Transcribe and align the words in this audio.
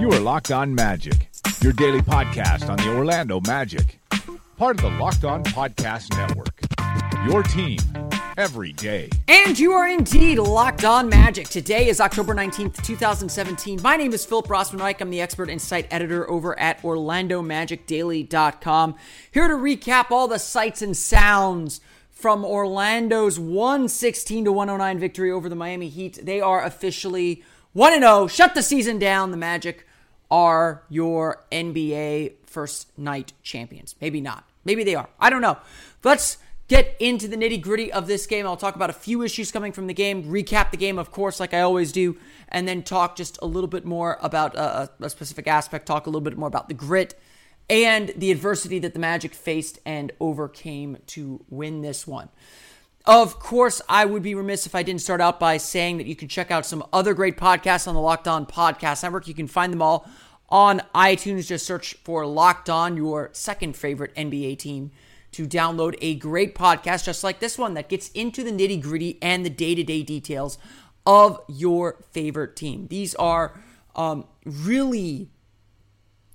You 0.00 0.10
are 0.10 0.20
Locked 0.20 0.50
On 0.50 0.74
Magic, 0.74 1.30
your 1.60 1.72
daily 1.72 2.00
podcast 2.00 2.68
on 2.68 2.76
the 2.76 2.88
Orlando 2.88 3.40
Magic, 3.46 4.00
part 4.56 4.76
of 4.76 4.82
the 4.82 4.90
Locked 4.98 5.24
On 5.24 5.44
Podcast 5.44 6.16
Network. 6.16 6.58
Your 7.28 7.44
team 7.44 7.78
every 8.36 8.72
day. 8.72 9.08
And 9.28 9.56
you 9.58 9.72
are 9.72 9.88
indeed 9.88 10.38
locked 10.38 10.84
on 10.84 11.08
magic. 11.08 11.48
Today 11.48 11.88
is 11.88 11.98
October 12.00 12.34
19th, 12.34 12.82
2017. 12.82 13.80
My 13.82 13.96
name 13.96 14.12
is 14.12 14.26
Philip 14.26 14.48
Rossman 14.48 14.80
Reich. 14.80 15.00
I'm 15.00 15.10
the 15.10 15.20
expert 15.20 15.48
insight 15.48 15.86
editor 15.90 16.28
over 16.30 16.56
at 16.58 16.82
OrlandoMagicDaily.com. 16.82 18.94
Here 19.30 19.46
to 19.48 19.54
recap 19.54 20.10
all 20.10 20.28
the 20.28 20.38
sights 20.38 20.82
and 20.82 20.94
sounds 20.96 21.80
from 22.22 22.44
Orlando's 22.44 23.36
116 23.36 24.44
to 24.44 24.52
109 24.52 24.98
victory 25.00 25.32
over 25.32 25.48
the 25.48 25.56
Miami 25.56 25.88
Heat. 25.88 26.20
They 26.22 26.40
are 26.40 26.62
officially 26.62 27.42
1 27.72 27.98
0. 27.98 28.28
Shut 28.28 28.54
the 28.54 28.62
season 28.62 29.00
down. 29.00 29.32
The 29.32 29.36
Magic 29.36 29.84
are 30.30 30.84
your 30.88 31.44
NBA 31.50 32.34
first 32.46 32.96
night 32.96 33.32
champions. 33.42 33.96
Maybe 34.00 34.20
not. 34.20 34.48
Maybe 34.64 34.84
they 34.84 34.94
are. 34.94 35.08
I 35.18 35.30
don't 35.30 35.40
know. 35.40 35.58
Let's 36.04 36.38
get 36.68 36.96
into 37.00 37.26
the 37.26 37.36
nitty 37.36 37.60
gritty 37.60 37.92
of 37.92 38.06
this 38.06 38.24
game. 38.26 38.46
I'll 38.46 38.56
talk 38.56 38.76
about 38.76 38.88
a 38.88 38.94
few 38.94 39.22
issues 39.22 39.50
coming 39.50 39.72
from 39.72 39.88
the 39.88 39.94
game, 39.94 40.22
recap 40.22 40.70
the 40.70 40.76
game, 40.76 41.00
of 41.00 41.10
course, 41.10 41.40
like 41.40 41.52
I 41.52 41.62
always 41.62 41.90
do, 41.90 42.16
and 42.48 42.68
then 42.68 42.84
talk 42.84 43.16
just 43.16 43.36
a 43.42 43.46
little 43.46 43.66
bit 43.66 43.84
more 43.84 44.16
about 44.22 44.54
uh, 44.54 44.86
a, 45.00 45.06
a 45.06 45.10
specific 45.10 45.48
aspect, 45.48 45.86
talk 45.86 46.06
a 46.06 46.08
little 46.08 46.20
bit 46.20 46.38
more 46.38 46.46
about 46.46 46.68
the 46.68 46.74
grit 46.74 47.18
and 47.72 48.12
the 48.14 48.30
adversity 48.30 48.78
that 48.80 48.92
the 48.92 49.00
Magic 49.00 49.32
faced 49.34 49.78
and 49.86 50.12
overcame 50.20 50.98
to 51.06 51.42
win 51.48 51.80
this 51.80 52.06
one. 52.06 52.28
Of 53.06 53.38
course, 53.38 53.80
I 53.88 54.04
would 54.04 54.22
be 54.22 54.34
remiss 54.34 54.66
if 54.66 54.74
I 54.74 54.82
didn't 54.82 55.00
start 55.00 55.22
out 55.22 55.40
by 55.40 55.56
saying 55.56 55.96
that 55.96 56.06
you 56.06 56.14
can 56.14 56.28
check 56.28 56.50
out 56.50 56.66
some 56.66 56.84
other 56.92 57.14
great 57.14 57.38
podcasts 57.38 57.88
on 57.88 57.94
the 57.94 58.00
Locked 58.00 58.28
On 58.28 58.44
Podcast 58.44 59.02
Network. 59.02 59.26
You 59.26 59.32
can 59.32 59.48
find 59.48 59.72
them 59.72 59.80
all 59.80 60.06
on 60.50 60.82
iTunes. 60.94 61.46
Just 61.46 61.64
search 61.64 61.94
for 62.04 62.26
Locked 62.26 62.68
On, 62.68 62.94
your 62.94 63.30
second 63.32 63.74
favorite 63.74 64.14
NBA 64.16 64.58
team 64.58 64.90
to 65.32 65.46
download 65.46 65.96
a 66.02 66.14
great 66.16 66.54
podcast 66.54 67.06
just 67.06 67.24
like 67.24 67.40
this 67.40 67.56
one 67.56 67.72
that 67.72 67.88
gets 67.88 68.10
into 68.10 68.44
the 68.44 68.52
nitty 68.52 68.82
gritty 68.82 69.18
and 69.22 69.46
the 69.46 69.50
day 69.50 69.74
to 69.74 69.82
day 69.82 70.02
details 70.02 70.58
of 71.06 71.40
your 71.48 72.04
favorite 72.12 72.54
team. 72.54 72.86
These 72.88 73.14
are 73.14 73.58
um, 73.96 74.26
really 74.44 75.30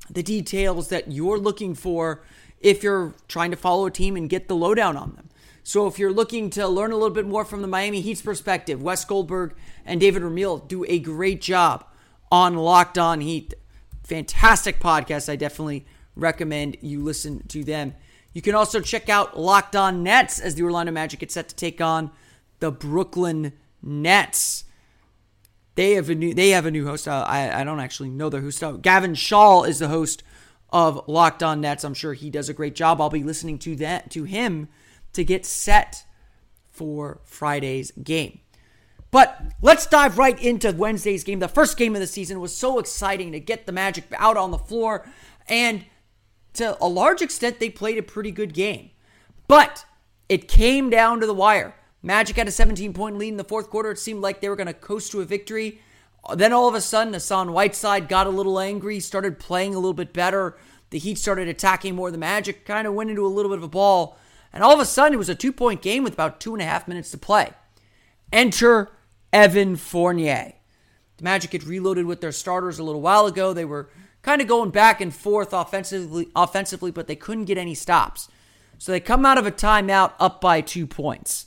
the 0.10 0.24
details 0.24 0.90
that 0.90 1.12
you're 1.12 1.38
looking 1.38 1.76
for 1.76 2.24
if 2.60 2.84
you're 2.84 3.14
trying 3.28 3.52
to 3.52 3.58
follow 3.58 3.86
a 3.86 3.92
team 3.92 4.16
and 4.16 4.30
get 4.30 4.48
the 4.48 4.56
lowdown 4.56 4.98
on 4.98 5.16
them. 5.16 5.30
So 5.64 5.86
if 5.86 6.00
you're 6.00 6.14
looking 6.14 6.50
to 6.52 6.68
learn 6.68 6.92
a 6.92 6.96
little 6.96 7.10
bit 7.10 7.28
more 7.28 7.44
from 7.44 7.62
the 7.62 7.68
Miami 7.68 8.02
Heat's 8.02 8.22
perspective, 8.22 8.82
Wes 8.82 9.04
Goldberg 9.04 9.54
and 9.86 10.00
David 10.00 10.24
Ramil 10.24 10.66
do 10.68 10.86
a 10.88 10.98
great 10.98 11.42
job 11.42 11.86
on 12.32 12.56
Locked 12.56 12.98
On 12.98 13.20
Heat. 13.20 13.54
Fantastic 14.04 14.80
podcast. 14.80 15.30
I 15.30 15.36
definitely 15.36 15.86
recommend 16.16 16.78
you 16.82 17.04
listen 17.04 17.46
to 17.48 17.64
them. 17.64 17.96
You 18.34 18.42
can 18.42 18.56
also 18.56 18.80
check 18.80 19.10
out 19.10 19.38
Locked 19.38 19.76
On 19.76 20.04
Nets 20.04 20.40
as 20.40 20.56
the 20.56 20.64
Orlando 20.64 20.92
Magic 20.92 21.20
get 21.20 21.32
set 21.32 21.50
to 21.50 21.56
take 21.56 21.82
on 21.82 22.12
the 22.60 22.72
Brooklyn 22.72 23.54
Nets. 23.82 24.64
They 25.78 25.92
have 25.94 26.10
a 26.10 26.16
new 26.16 26.34
they 26.34 26.50
have 26.50 26.66
a 26.66 26.72
new 26.72 26.86
host. 26.86 27.08
Uh, 27.08 27.24
I 27.28 27.62
I 27.62 27.64
don't 27.64 27.80
actually 27.80 28.10
know 28.10 28.30
their 28.30 28.42
host. 28.42 28.64
Uh, 28.64 28.74
Gavin 28.74 29.16
Shaw 29.16 29.64
is 29.64 29.80
the 29.80 29.88
host 29.88 30.24
of 30.72 31.08
Locked 31.08 31.44
On 31.44 31.62
Nets. 31.62 31.84
I'm 31.84 31.94
sure 31.94 32.14
he 32.14 32.30
does 32.30 32.50
a 32.50 32.54
great 32.54 32.76
job. 32.76 33.00
I'll 33.00 33.12
be 33.12 33.24
listening 33.24 33.60
to 33.60 33.76
that 33.78 34.10
to 34.12 34.24
him 34.24 34.70
to 35.14 35.24
get 35.24 35.46
set 35.46 36.04
for 36.72 37.22
Friday's 37.24 37.92
game. 37.92 38.40
But 39.12 39.40
let's 39.62 39.86
dive 39.86 40.18
right 40.18 40.38
into 40.42 40.72
Wednesday's 40.72 41.24
game. 41.24 41.40
The 41.40 41.48
first 41.48 41.78
game 41.78 41.96
of 41.96 42.02
the 42.02 42.08
season 42.08 42.42
was 42.42 42.58
so 42.58 42.80
exciting 42.80 43.32
to 43.32 43.40
get 43.40 43.66
the 43.66 43.72
Magic 43.72 44.04
out 44.18 44.36
on 44.36 44.52
the 44.52 44.58
floor 44.58 45.08
and 45.48 45.86
to 46.58 46.76
a 46.84 46.88
large 46.88 47.22
extent, 47.22 47.60
they 47.60 47.70
played 47.70 48.00
a 48.00 48.04
pretty 48.04 48.32
good 48.32 48.54
game. 48.54 48.90
But 49.48 49.86
it 50.28 50.48
came 50.48 50.90
down 50.90 51.20
to 51.20 51.28
the 51.28 51.34
wire. 51.34 51.76
Magic 52.08 52.38
had 52.38 52.48
a 52.48 52.52
17 52.52 52.94
point 52.94 53.18
lead 53.18 53.28
in 53.28 53.38
the 53.38 53.44
fourth 53.44 53.70
quarter. 53.70 53.92
It 53.92 54.00
seemed 54.00 54.22
like 54.22 54.40
they 54.40 54.48
were 54.48 54.56
going 54.56 54.68
to 54.68 54.74
coast 54.74 55.12
to 55.12 55.20
a 55.20 55.26
victory. 55.26 55.82
Then 56.34 56.54
all 56.54 56.70
of 56.70 56.74
a 56.74 56.80
sudden, 56.80 57.14
Hassan 57.14 57.52
Whiteside 57.52 58.08
got 58.08 58.28
a 58.28 58.32
little 58.32 58.60
angry, 58.60 59.02
started 59.02 59.40
playing 59.40 59.76
a 59.76 59.80
little 59.80 59.94
bit 59.94 60.14
better. 60.14 60.58
The 60.90 61.00
Heat 61.00 61.18
started 61.18 61.50
attacking 61.50 61.96
more. 61.96 62.10
The 62.10 62.18
Magic 62.18 62.66
kind 62.66 62.88
of 62.88 62.94
went 62.94 63.10
into 63.10 63.26
a 63.26 63.28
little 63.28 63.52
bit 63.52 63.58
of 63.58 63.64
a 63.64 63.68
ball. 63.68 64.18
And 64.54 64.64
all 64.64 64.74
of 64.74 64.80
a 64.80 64.86
sudden, 64.86 65.16
it 65.16 65.18
was 65.18 65.28
a 65.28 65.36
two 65.36 65.52
point 65.52 65.82
game 65.82 66.04
with 66.04 66.14
about 66.14 66.40
two 66.40 66.54
and 66.54 66.62
a 66.62 66.66
half 66.66 66.88
minutes 66.88 67.12
to 67.12 67.18
play. 67.18 67.52
Enter 68.32 68.90
Evan 69.34 69.76
Fournier. 69.76 70.54
The 71.18 71.24
Magic 71.24 71.52
had 71.52 71.66
reloaded 71.66 72.06
with 72.06 72.22
their 72.22 72.32
starters 72.32 72.80
a 72.80 72.84
little 72.84 73.02
while 73.02 73.26
ago. 73.26 73.52
They 73.52 73.66
were 73.66 73.90
kind 74.22 74.42
of 74.42 74.48
going 74.48 74.70
back 74.70 75.02
and 75.02 75.14
forth 75.14 75.52
offensively, 75.52 76.30
offensively, 76.38 76.92
but 76.92 77.08
they 77.08 77.18
couldn't 77.18 77.46
get 77.46 77.58
any 77.58 77.76
stops. 77.76 78.30
So 78.78 78.94
they 78.94 79.02
come 79.02 79.26
out 79.26 79.38
of 79.38 79.46
a 79.46 79.52
timeout 79.52 80.14
up 80.20 80.40
by 80.40 80.62
two 80.62 80.88
points. 80.88 81.47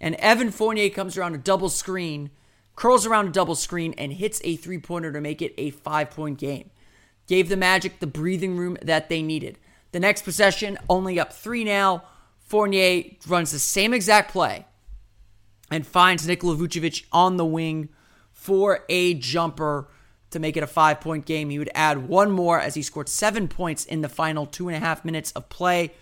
And 0.00 0.14
Evan 0.16 0.50
Fournier 0.50 0.90
comes 0.90 1.16
around 1.16 1.34
a 1.34 1.38
double 1.38 1.68
screen, 1.68 2.30
curls 2.74 3.06
around 3.06 3.28
a 3.28 3.32
double 3.32 3.54
screen, 3.54 3.94
and 3.96 4.12
hits 4.12 4.40
a 4.44 4.56
three 4.56 4.78
pointer 4.78 5.12
to 5.12 5.20
make 5.20 5.40
it 5.40 5.54
a 5.56 5.70
five 5.70 6.10
point 6.10 6.38
game. 6.38 6.70
Gave 7.26 7.48
the 7.48 7.56
Magic 7.56 7.98
the 7.98 8.06
breathing 8.06 8.56
room 8.56 8.76
that 8.82 9.08
they 9.08 9.22
needed. 9.22 9.58
The 9.92 10.00
next 10.00 10.22
possession, 10.22 10.78
only 10.88 11.18
up 11.18 11.32
three 11.32 11.64
now. 11.64 12.04
Fournier 12.38 13.04
runs 13.26 13.50
the 13.50 13.58
same 13.58 13.92
exact 13.92 14.30
play 14.30 14.66
and 15.70 15.86
finds 15.86 16.26
Nikola 16.26 16.54
Vucevic 16.56 17.04
on 17.12 17.36
the 17.36 17.44
wing 17.44 17.88
for 18.32 18.84
a 18.88 19.14
jumper 19.14 19.88
to 20.30 20.38
make 20.38 20.56
it 20.56 20.62
a 20.62 20.66
five 20.66 21.00
point 21.00 21.24
game. 21.24 21.50
He 21.50 21.58
would 21.58 21.70
add 21.74 22.08
one 22.08 22.30
more 22.30 22.60
as 22.60 22.74
he 22.74 22.82
scored 22.82 23.08
seven 23.08 23.48
points 23.48 23.84
in 23.84 24.00
the 24.00 24.08
final 24.08 24.46
two 24.46 24.68
and 24.68 24.76
a 24.76 24.80
half 24.80 25.04
minutes 25.04 25.32
of 25.32 25.48
play. 25.48 25.92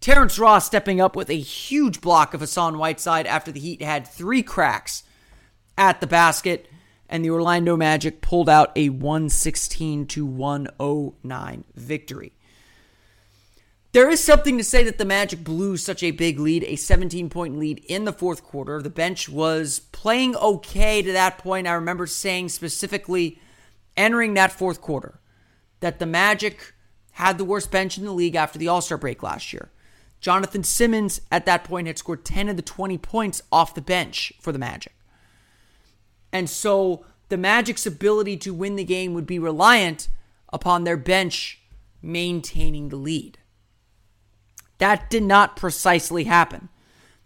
Terrence 0.00 0.38
Ross 0.38 0.66
stepping 0.66 1.00
up 1.00 1.16
with 1.16 1.28
a 1.28 1.38
huge 1.38 2.00
block 2.00 2.32
of 2.32 2.40
Hassan 2.40 2.78
Whiteside 2.78 3.26
after 3.26 3.50
the 3.50 3.60
Heat 3.60 3.82
had 3.82 4.06
three 4.06 4.42
cracks 4.42 5.02
at 5.76 6.00
the 6.00 6.06
basket, 6.06 6.68
and 7.08 7.24
the 7.24 7.30
Orlando 7.30 7.76
Magic 7.76 8.20
pulled 8.20 8.48
out 8.48 8.70
a 8.76 8.90
116 8.90 10.06
to 10.06 10.26
109 10.26 11.64
victory. 11.74 12.32
There 13.92 14.10
is 14.10 14.22
something 14.22 14.58
to 14.58 14.64
say 14.64 14.84
that 14.84 14.98
the 14.98 15.04
Magic 15.04 15.42
blew 15.42 15.76
such 15.76 16.02
a 16.02 16.10
big 16.10 16.38
lead, 16.38 16.62
a 16.64 16.76
17 16.76 17.30
point 17.30 17.58
lead 17.58 17.82
in 17.86 18.04
the 18.04 18.12
fourth 18.12 18.44
quarter. 18.44 18.82
The 18.82 18.90
bench 18.90 19.28
was 19.28 19.80
playing 19.80 20.36
okay 20.36 21.00
to 21.00 21.12
that 21.12 21.38
point. 21.38 21.66
I 21.66 21.72
remember 21.72 22.06
saying 22.06 22.50
specifically 22.50 23.40
entering 23.96 24.34
that 24.34 24.52
fourth 24.52 24.80
quarter 24.80 25.20
that 25.80 25.98
the 25.98 26.06
Magic 26.06 26.74
had 27.12 27.38
the 27.38 27.44
worst 27.44 27.70
bench 27.70 27.98
in 27.98 28.04
the 28.04 28.12
league 28.12 28.36
after 28.36 28.58
the 28.58 28.68
All 28.68 28.82
Star 28.82 28.98
break 28.98 29.22
last 29.22 29.52
year. 29.52 29.70
Jonathan 30.20 30.64
Simmons 30.64 31.20
at 31.30 31.46
that 31.46 31.64
point 31.64 31.86
had 31.86 31.98
scored 31.98 32.24
10 32.24 32.48
of 32.48 32.56
the 32.56 32.62
20 32.62 32.98
points 32.98 33.42
off 33.52 33.74
the 33.74 33.80
bench 33.80 34.32
for 34.40 34.52
the 34.52 34.58
Magic. 34.58 34.92
And 36.32 36.50
so 36.50 37.04
the 37.28 37.36
Magic's 37.36 37.86
ability 37.86 38.36
to 38.38 38.54
win 38.54 38.76
the 38.76 38.84
game 38.84 39.14
would 39.14 39.26
be 39.26 39.38
reliant 39.38 40.08
upon 40.52 40.84
their 40.84 40.96
bench 40.96 41.60
maintaining 42.02 42.88
the 42.88 42.96
lead. 42.96 43.38
That 44.78 45.10
did 45.10 45.22
not 45.22 45.56
precisely 45.56 46.24
happen. 46.24 46.68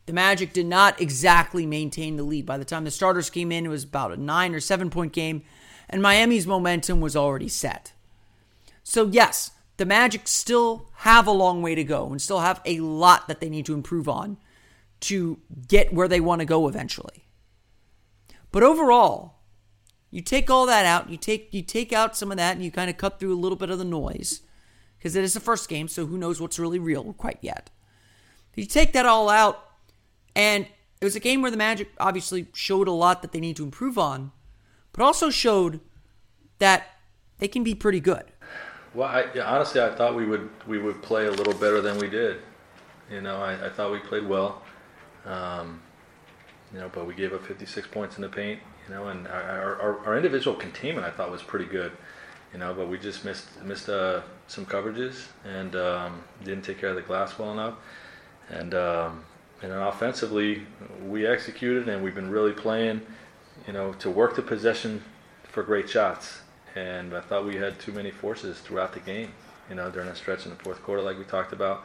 The 0.07 0.13
Magic 0.13 0.53
did 0.53 0.67
not 0.67 1.01
exactly 1.01 1.65
maintain 1.67 2.17
the 2.17 2.23
lead. 2.23 2.47
By 2.47 2.59
the 2.59 2.65
time 2.65 2.85
the 2.85 2.91
starters 2.91 3.31
came 3.31 3.53
in, 3.53 3.67
it 3.67 3.69
was 3.69 3.85
about 3.85 4.13
a 4.13 4.17
nine 4.17 4.55
or 4.55 4.61
seven 4.61 4.91
point 4.91 5.13
game 5.13 5.43
and 5.93 6.03
Miami's 6.03 6.47
momentum 6.47 7.01
was 7.01 7.15
already 7.15 7.49
set. 7.49 7.93
So, 8.83 9.07
yes, 9.07 9.51
the 9.83 9.87
Magic 9.87 10.29
still 10.29 10.87
have 10.99 11.27
a 11.27 11.33
long 11.33 11.61
way 11.61 11.75
to 11.75 11.83
go 11.83 12.07
and 12.07 12.23
still 12.23 12.39
have 12.39 12.61
a 12.65 12.79
lot 12.79 13.27
that 13.27 13.41
they 13.41 13.49
need 13.49 13.67
to 13.67 13.75
improve 13.75 14.09
on 14.09 14.37
to 15.01 15.41
get 15.67 15.93
where 15.93 16.07
they 16.07 16.21
want 16.21 16.39
to 16.39 16.45
go 16.45 16.69
eventually. 16.69 17.27
But 18.53 18.63
overall, 18.63 19.41
you 20.09 20.21
take 20.21 20.49
all 20.49 20.67
that 20.67 20.87
out, 20.87 21.11
you 21.11 21.17
take 21.17 21.53
you 21.53 21.63
take 21.63 21.93
out 21.93 22.17
some 22.17 22.31
of 22.31 22.37
that 22.37 22.55
and 22.55 22.65
you 22.65 22.71
kind 22.71 22.91
of 22.91 22.97
cut 22.97 23.19
through 23.19 23.35
a 23.35 23.43
little 23.43 23.59
bit 23.59 23.71
of 23.71 23.81
the 23.81 23.85
noise 23.85 24.43
because 24.99 25.17
it 25.17 25.25
is 25.25 25.35
the 25.35 25.41
first 25.41 25.69
game, 25.69 25.89
so 25.89 26.07
who 26.07 26.17
knows 26.17 26.41
what's 26.41 26.61
really 26.61 26.79
real 26.79 27.13
quite 27.15 27.39
yet. 27.41 27.69
You 28.55 28.67
take 28.67 28.93
that 28.93 29.05
all 29.05 29.29
out 29.29 29.69
and 30.37 30.69
it 31.01 31.05
was 31.05 31.17
a 31.17 31.21
game 31.21 31.43
where 31.43 31.51
the 31.51 31.57
Magic 31.57 31.91
obviously 31.99 32.47
showed 32.55 32.87
a 32.87 32.93
lot 32.93 33.21
that 33.23 33.33
they 33.33 33.41
need 33.41 33.57
to 33.57 33.65
improve 33.65 33.99
on, 33.99 34.31
but 34.93 35.03
also 35.03 35.29
showed 35.29 35.81
that 36.61 36.87
they 37.39 37.49
can 37.49 37.65
be 37.65 37.75
pretty 37.75 37.99
good. 37.99 38.32
Well, 38.95 39.09
I, 39.09 39.41
honestly, 39.41 39.81
I 39.81 39.95
thought 39.95 40.15
we 40.15 40.27
would 40.27 40.51
we 40.67 40.79
would 40.79 41.03
play 41.03 41.27
a 41.27 41.31
little 41.31 41.55
better 41.55 41.81
than 41.81 41.99
we 41.99 42.11
did. 42.11 42.39
You 43.11 43.23
know, 43.23 43.37
I, 43.37 43.67
I 43.67 43.71
thought 43.71 43.91
we 43.91 43.99
played 43.99 44.27
well. 44.27 44.63
Um, 45.25 45.81
you 46.73 46.81
know, 46.81 46.91
but 46.93 47.07
we 47.07 47.15
gave 47.15 47.33
up 47.33 47.45
56 47.45 47.87
points 47.89 48.17
in 48.17 48.23
the 48.23 48.29
paint. 48.29 48.61
You 48.87 48.95
know, 48.95 49.09
and 49.09 49.27
our, 49.29 49.81
our, 49.81 50.07
our 50.07 50.17
individual 50.17 50.57
containment 50.57 51.07
I 51.07 51.11
thought 51.11 51.31
was 51.31 51.43
pretty 51.43 51.67
good. 51.67 51.93
You 52.53 52.59
know, 52.59 52.75
but 52.75 52.89
we 52.89 52.99
just 52.99 53.25
missed 53.25 53.63
missed 53.63 53.89
uh, 53.89 54.21
some 54.47 54.67
coverages 54.67 55.27
and 55.45 55.75
um, 55.75 56.23
didn't 56.45 56.65
take 56.65 56.79
care 56.79 56.91
of 56.91 56.97
the 56.97 57.03
glass 57.03 57.39
well 57.39 57.53
enough. 57.53 57.75
And 58.51 58.75
um, 58.75 59.25
and 59.63 59.73
then 59.73 59.79
offensively, 59.79 60.67
we 61.03 61.27
executed 61.27 61.89
and 61.89 62.05
we've 62.05 62.15
been 62.15 62.31
really 62.31 62.53
playing. 62.53 63.01
You 63.67 63.73
know, 63.73 63.95
to 63.95 64.11
work 64.11 64.37
the 64.37 64.43
possession 64.43 65.03
for 65.45 65.63
great 65.63 65.89
shots 65.89 66.41
and 66.75 67.15
I 67.15 67.21
thought 67.21 67.45
we 67.45 67.57
had 67.57 67.79
too 67.79 67.93
many 67.93 68.11
forces 68.11 68.59
throughout 68.61 68.93
the 68.93 69.01
game. 69.01 69.33
You 69.69 69.77
know, 69.77 69.91
during 69.91 70.09
a 70.09 70.15
stretch 70.15 70.45
in 70.45 70.51
the 70.51 70.57
fourth 70.57 70.83
quarter, 70.83 71.03
like 71.03 71.19
we 71.19 71.25
talked 71.25 71.53
about, 71.53 71.85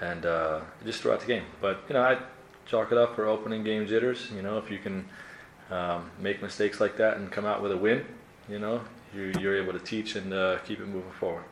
and 0.00 0.24
uh, 0.24 0.60
just 0.84 1.02
throughout 1.02 1.20
the 1.20 1.26
game. 1.26 1.44
But 1.60 1.82
you 1.88 1.94
know, 1.94 2.02
I 2.02 2.18
chalk 2.66 2.92
it 2.92 2.98
up 2.98 3.16
for 3.16 3.26
opening 3.26 3.64
game 3.64 3.86
jitters. 3.86 4.30
You 4.34 4.42
know, 4.42 4.58
if 4.58 4.70
you 4.70 4.78
can 4.78 5.08
um, 5.70 6.10
make 6.18 6.42
mistakes 6.42 6.80
like 6.80 6.96
that 6.98 7.16
and 7.16 7.30
come 7.30 7.44
out 7.44 7.62
with 7.62 7.72
a 7.72 7.76
win, 7.76 8.04
you 8.48 8.58
know, 8.58 8.82
you, 9.14 9.32
are 9.48 9.56
able 9.56 9.72
to 9.72 9.78
teach 9.78 10.16
and 10.16 10.32
uh, 10.32 10.58
keep 10.58 10.80
it 10.80 10.86
moving 10.86 11.10
forward. 11.12 11.44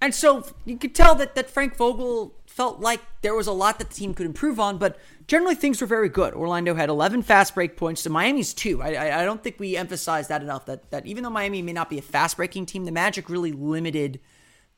And 0.00 0.14
so 0.14 0.44
you 0.64 0.76
could 0.76 0.94
tell 0.94 1.14
that, 1.16 1.34
that 1.34 1.50
Frank 1.50 1.76
Vogel 1.76 2.34
felt 2.46 2.80
like 2.80 3.00
there 3.22 3.34
was 3.34 3.46
a 3.46 3.52
lot 3.52 3.78
that 3.78 3.90
the 3.90 3.94
team 3.94 4.14
could 4.14 4.26
improve 4.26 4.60
on, 4.60 4.78
but 4.78 4.98
generally 5.26 5.54
things 5.54 5.80
were 5.80 5.86
very 5.86 6.08
good. 6.08 6.34
Orlando 6.34 6.74
had 6.74 6.88
11 6.88 7.22
fast 7.22 7.54
break 7.54 7.76
points 7.76 8.02
to 8.04 8.10
Miami's 8.10 8.54
two. 8.54 8.80
I, 8.82 8.94
I, 8.94 9.22
I 9.22 9.24
don't 9.24 9.42
think 9.42 9.58
we 9.58 9.76
emphasize 9.76 10.28
that 10.28 10.42
enough. 10.42 10.66
That 10.66 10.90
that 10.90 11.06
even 11.06 11.24
though 11.24 11.30
Miami 11.30 11.62
may 11.62 11.72
not 11.72 11.90
be 11.90 11.98
a 11.98 12.02
fast 12.02 12.36
breaking 12.36 12.66
team, 12.66 12.84
the 12.84 12.92
Magic 12.92 13.28
really 13.28 13.52
limited 13.52 14.20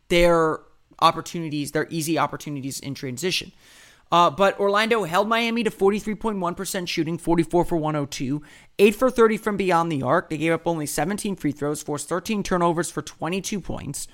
their 0.08 0.60
opportunities, 1.00 1.72
their 1.72 1.86
easy 1.90 2.18
opportunities 2.18 2.80
in 2.80 2.94
transition. 2.94 3.52
Uh, 4.12 4.28
but 4.28 4.58
Orlando 4.58 5.04
held 5.04 5.28
Miami 5.28 5.62
to 5.62 5.70
43.1% 5.70 6.88
shooting, 6.88 7.16
44 7.16 7.64
for 7.64 7.76
102, 7.76 8.42
8 8.78 8.94
for 8.96 9.08
30 9.08 9.36
from 9.36 9.56
beyond 9.56 9.92
the 9.92 10.02
arc. 10.02 10.30
They 10.30 10.36
gave 10.36 10.52
up 10.52 10.66
only 10.66 10.86
17 10.86 11.36
free 11.36 11.52
throws, 11.52 11.80
forced 11.80 12.08
13 12.08 12.42
turnovers 12.42 12.90
for 12.90 13.02
22 13.02 13.60
points. 13.60 14.08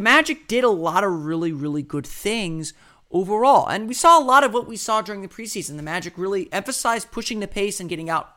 The 0.00 0.04
Magic 0.04 0.48
did 0.48 0.64
a 0.64 0.70
lot 0.70 1.04
of 1.04 1.26
really, 1.26 1.52
really 1.52 1.82
good 1.82 2.06
things 2.06 2.72
overall. 3.10 3.68
And 3.68 3.86
we 3.86 3.92
saw 3.92 4.18
a 4.18 4.24
lot 4.24 4.44
of 4.44 4.54
what 4.54 4.66
we 4.66 4.78
saw 4.78 5.02
during 5.02 5.20
the 5.20 5.28
preseason. 5.28 5.76
The 5.76 5.82
Magic 5.82 6.14
really 6.16 6.50
emphasized 6.54 7.10
pushing 7.10 7.40
the 7.40 7.46
pace 7.46 7.80
and 7.80 7.88
getting 7.90 8.08
out 8.08 8.34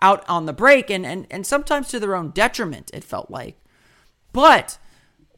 out 0.00 0.26
on 0.26 0.46
the 0.46 0.54
break 0.54 0.88
and, 0.88 1.04
and, 1.04 1.26
and 1.30 1.46
sometimes 1.46 1.88
to 1.88 2.00
their 2.00 2.16
own 2.16 2.30
detriment, 2.30 2.90
it 2.94 3.04
felt 3.04 3.30
like. 3.30 3.58
But 4.32 4.78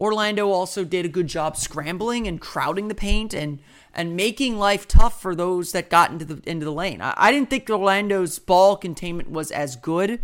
Orlando 0.01 0.49
also 0.49 0.85
did 0.85 1.05
a 1.05 1.09
good 1.09 1.27
job 1.27 1.57
scrambling 1.57 2.29
and 2.29 2.41
crowding 2.41 2.87
the 2.87 2.95
paint 2.95 3.35
and 3.35 3.59
and 3.93 4.15
making 4.15 4.57
life 4.57 4.87
tough 4.87 5.21
for 5.21 5.35
those 5.35 5.73
that 5.73 5.91
got 5.91 6.13
into 6.13 6.25
the 6.25 6.41
into 6.49 6.65
the 6.65 6.71
lane. 6.71 7.01
I, 7.01 7.15
I 7.17 7.33
didn't 7.33 7.51
think 7.51 7.69
Orlando's 7.69 8.39
ball 8.39 8.77
containment 8.77 9.29
was 9.29 9.51
as 9.51 9.75
good 9.75 10.21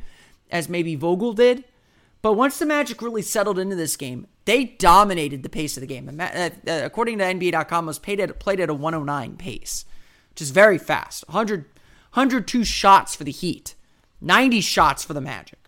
as 0.49 0.69
maybe 0.69 0.95
Vogel 0.95 1.33
did, 1.33 1.65
but 2.23 2.35
once 2.35 2.57
the 2.61 2.67
Magic 2.67 3.03
really 3.03 3.23
settled 3.23 3.59
into 3.59 3.75
this 3.75 3.97
game, 3.97 4.29
they 4.45 4.65
dominated 4.65 5.43
the 5.43 5.49
pace 5.49 5.77
of 5.77 5.81
the 5.81 5.87
game. 5.87 6.09
Uh, 6.19 6.23
uh, 6.23 6.51
according 6.67 7.19
to 7.19 7.25
NBA.com, 7.25 7.87
was 7.87 7.99
played 7.99 8.21
at, 8.21 8.39
played 8.41 8.61
at 8.61 8.71
a 8.71 8.75
109 8.75 9.37
pace, 9.37 9.85
which 10.31 10.43
is 10.43 10.51
very 10.51 10.79
fast. 10.79 11.25
100, 11.29 11.65
102 12.15 12.65
shots 12.65 13.15
for 13.15 13.25
the 13.25 13.33
Heat, 13.33 13.75
90 14.21 14.61
shots 14.61 15.05
for 15.05 15.15
the 15.15 15.21
Magic, 15.21 15.59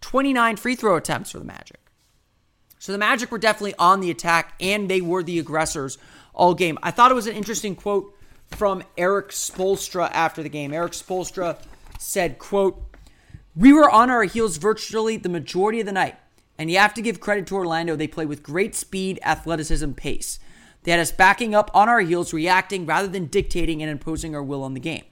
29 0.00 0.56
free 0.56 0.74
throw 0.74 0.96
attempts 0.96 1.32
for 1.32 1.38
the 1.38 1.44
Magic. 1.44 1.80
So 2.78 2.92
the 2.92 2.98
Magic 2.98 3.30
were 3.30 3.38
definitely 3.38 3.74
on 3.78 4.00
the 4.00 4.10
attack, 4.10 4.54
and 4.60 4.88
they 4.88 5.00
were 5.00 5.22
the 5.22 5.38
aggressors 5.38 5.98
all 6.34 6.54
game. 6.54 6.78
I 6.82 6.90
thought 6.90 7.10
it 7.10 7.14
was 7.14 7.26
an 7.26 7.36
interesting 7.36 7.74
quote 7.76 8.14
from 8.48 8.82
Erik 8.96 9.30
Spoelstra 9.30 10.10
after 10.12 10.42
the 10.42 10.48
game. 10.48 10.72
Erik 10.72 10.92
Spoelstra 10.92 11.58
said, 11.98 12.38
quote, 12.38 12.82
We 13.56 13.72
were 13.72 13.90
on 13.90 14.10
our 14.10 14.24
heels 14.24 14.58
virtually 14.58 15.16
the 15.16 15.28
majority 15.28 15.80
of 15.80 15.86
the 15.86 15.92
night. 15.92 16.16
And 16.58 16.70
you 16.70 16.78
have 16.78 16.94
to 16.94 17.02
give 17.02 17.20
credit 17.20 17.46
to 17.48 17.56
Orlando. 17.56 17.96
They 17.96 18.06
play 18.06 18.26
with 18.26 18.42
great 18.42 18.74
speed, 18.74 19.18
athleticism, 19.22 19.92
pace. 19.92 20.38
They 20.84 20.90
had 20.90 21.00
us 21.00 21.12
backing 21.12 21.54
up 21.54 21.70
on 21.74 21.88
our 21.88 22.00
heels, 22.00 22.32
reacting 22.32 22.86
rather 22.86 23.08
than 23.08 23.26
dictating 23.26 23.82
and 23.82 23.90
imposing 23.90 24.34
our 24.34 24.42
will 24.42 24.62
on 24.62 24.74
the 24.74 24.80
game. 24.80 25.04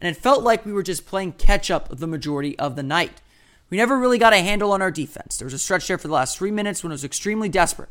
And 0.00 0.14
it 0.14 0.20
felt 0.20 0.44
like 0.44 0.66
we 0.66 0.72
were 0.72 0.82
just 0.82 1.06
playing 1.06 1.32
catch 1.32 1.70
up 1.70 1.88
the 1.88 2.06
majority 2.06 2.58
of 2.58 2.76
the 2.76 2.82
night. 2.82 3.22
We 3.70 3.78
never 3.78 3.98
really 3.98 4.18
got 4.18 4.34
a 4.34 4.38
handle 4.38 4.72
on 4.72 4.82
our 4.82 4.90
defense. 4.90 5.38
There 5.38 5.46
was 5.46 5.54
a 5.54 5.58
stretch 5.58 5.88
there 5.88 5.98
for 5.98 6.06
the 6.06 6.14
last 6.14 6.38
three 6.38 6.50
minutes 6.50 6.82
when 6.82 6.92
it 6.92 6.94
was 6.94 7.04
extremely 7.04 7.48
desperate. 7.48 7.88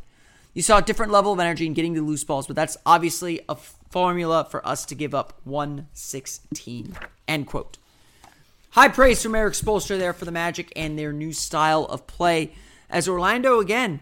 You 0.53 0.61
saw 0.61 0.77
a 0.77 0.81
different 0.81 1.11
level 1.11 1.33
of 1.33 1.39
energy 1.39 1.65
in 1.65 1.73
getting 1.73 1.93
the 1.93 2.01
loose 2.01 2.23
balls, 2.23 2.47
but 2.47 2.55
that's 2.55 2.77
obviously 2.85 3.41
a 3.49 3.55
formula 3.55 4.47
for 4.49 4.65
us 4.65 4.85
to 4.85 4.95
give 4.95 5.13
up 5.13 5.41
116. 5.43 6.95
End 7.27 7.47
quote. 7.47 7.77
High 8.71 8.87
praise 8.87 9.21
from 9.21 9.35
Erik 9.35 9.53
Spoelstra 9.53 9.97
there 9.97 10.13
for 10.13 10.25
the 10.25 10.31
Magic 10.31 10.71
and 10.75 10.97
their 10.97 11.11
new 11.11 11.33
style 11.33 11.85
of 11.85 12.07
play 12.07 12.53
as 12.95 13.09
Orlando, 13.09 13.59
again, 13.59 13.99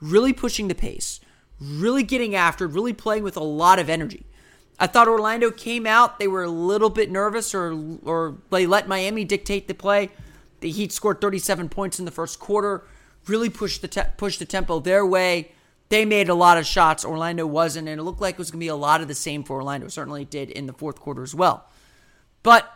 really 0.00 0.32
pushing 0.32 0.68
the 0.68 0.74
pace, 0.76 1.18
really 1.60 2.04
getting 2.04 2.36
after, 2.36 2.68
really 2.68 2.92
playing 2.92 3.24
with 3.24 3.36
a 3.36 3.42
lot 3.42 3.80
of 3.80 3.90
energy. 3.90 4.24
I 4.78 4.86
thought 4.86 5.08
Orlando 5.08 5.50
came 5.50 5.84
out, 5.84 6.20
they 6.20 6.28
were 6.28 6.44
a 6.44 6.48
little 6.48 6.88
bit 6.88 7.10
nervous 7.10 7.56
or, 7.56 7.76
or 8.04 8.36
they 8.50 8.64
let 8.64 8.86
Miami 8.86 9.24
dictate 9.24 9.66
the 9.66 9.74
play. 9.74 10.10
The 10.60 10.70
Heat 10.70 10.92
scored 10.92 11.20
37 11.20 11.68
points 11.70 11.98
in 11.98 12.04
the 12.04 12.12
first 12.12 12.38
quarter, 12.38 12.84
really 13.26 13.50
pushed 13.50 13.82
the, 13.82 13.88
te- 13.88 14.12
pushed 14.16 14.38
the 14.38 14.44
tempo 14.44 14.78
their 14.78 15.04
way. 15.04 15.50
They 15.88 16.04
made 16.04 16.28
a 16.28 16.34
lot 16.34 16.56
of 16.56 16.66
shots. 16.66 17.04
Orlando 17.04 17.48
wasn't, 17.48 17.88
and 17.88 17.98
it 17.98 18.04
looked 18.04 18.20
like 18.20 18.36
it 18.36 18.38
was 18.38 18.52
going 18.52 18.60
to 18.60 18.64
be 18.64 18.68
a 18.68 18.76
lot 18.76 19.00
of 19.00 19.08
the 19.08 19.14
same 19.14 19.42
for 19.42 19.56
Orlando. 19.56 19.88
Certainly 19.88 20.26
did 20.26 20.50
in 20.50 20.66
the 20.66 20.72
fourth 20.72 21.00
quarter 21.00 21.24
as 21.24 21.34
well. 21.34 21.68
But 22.44 22.72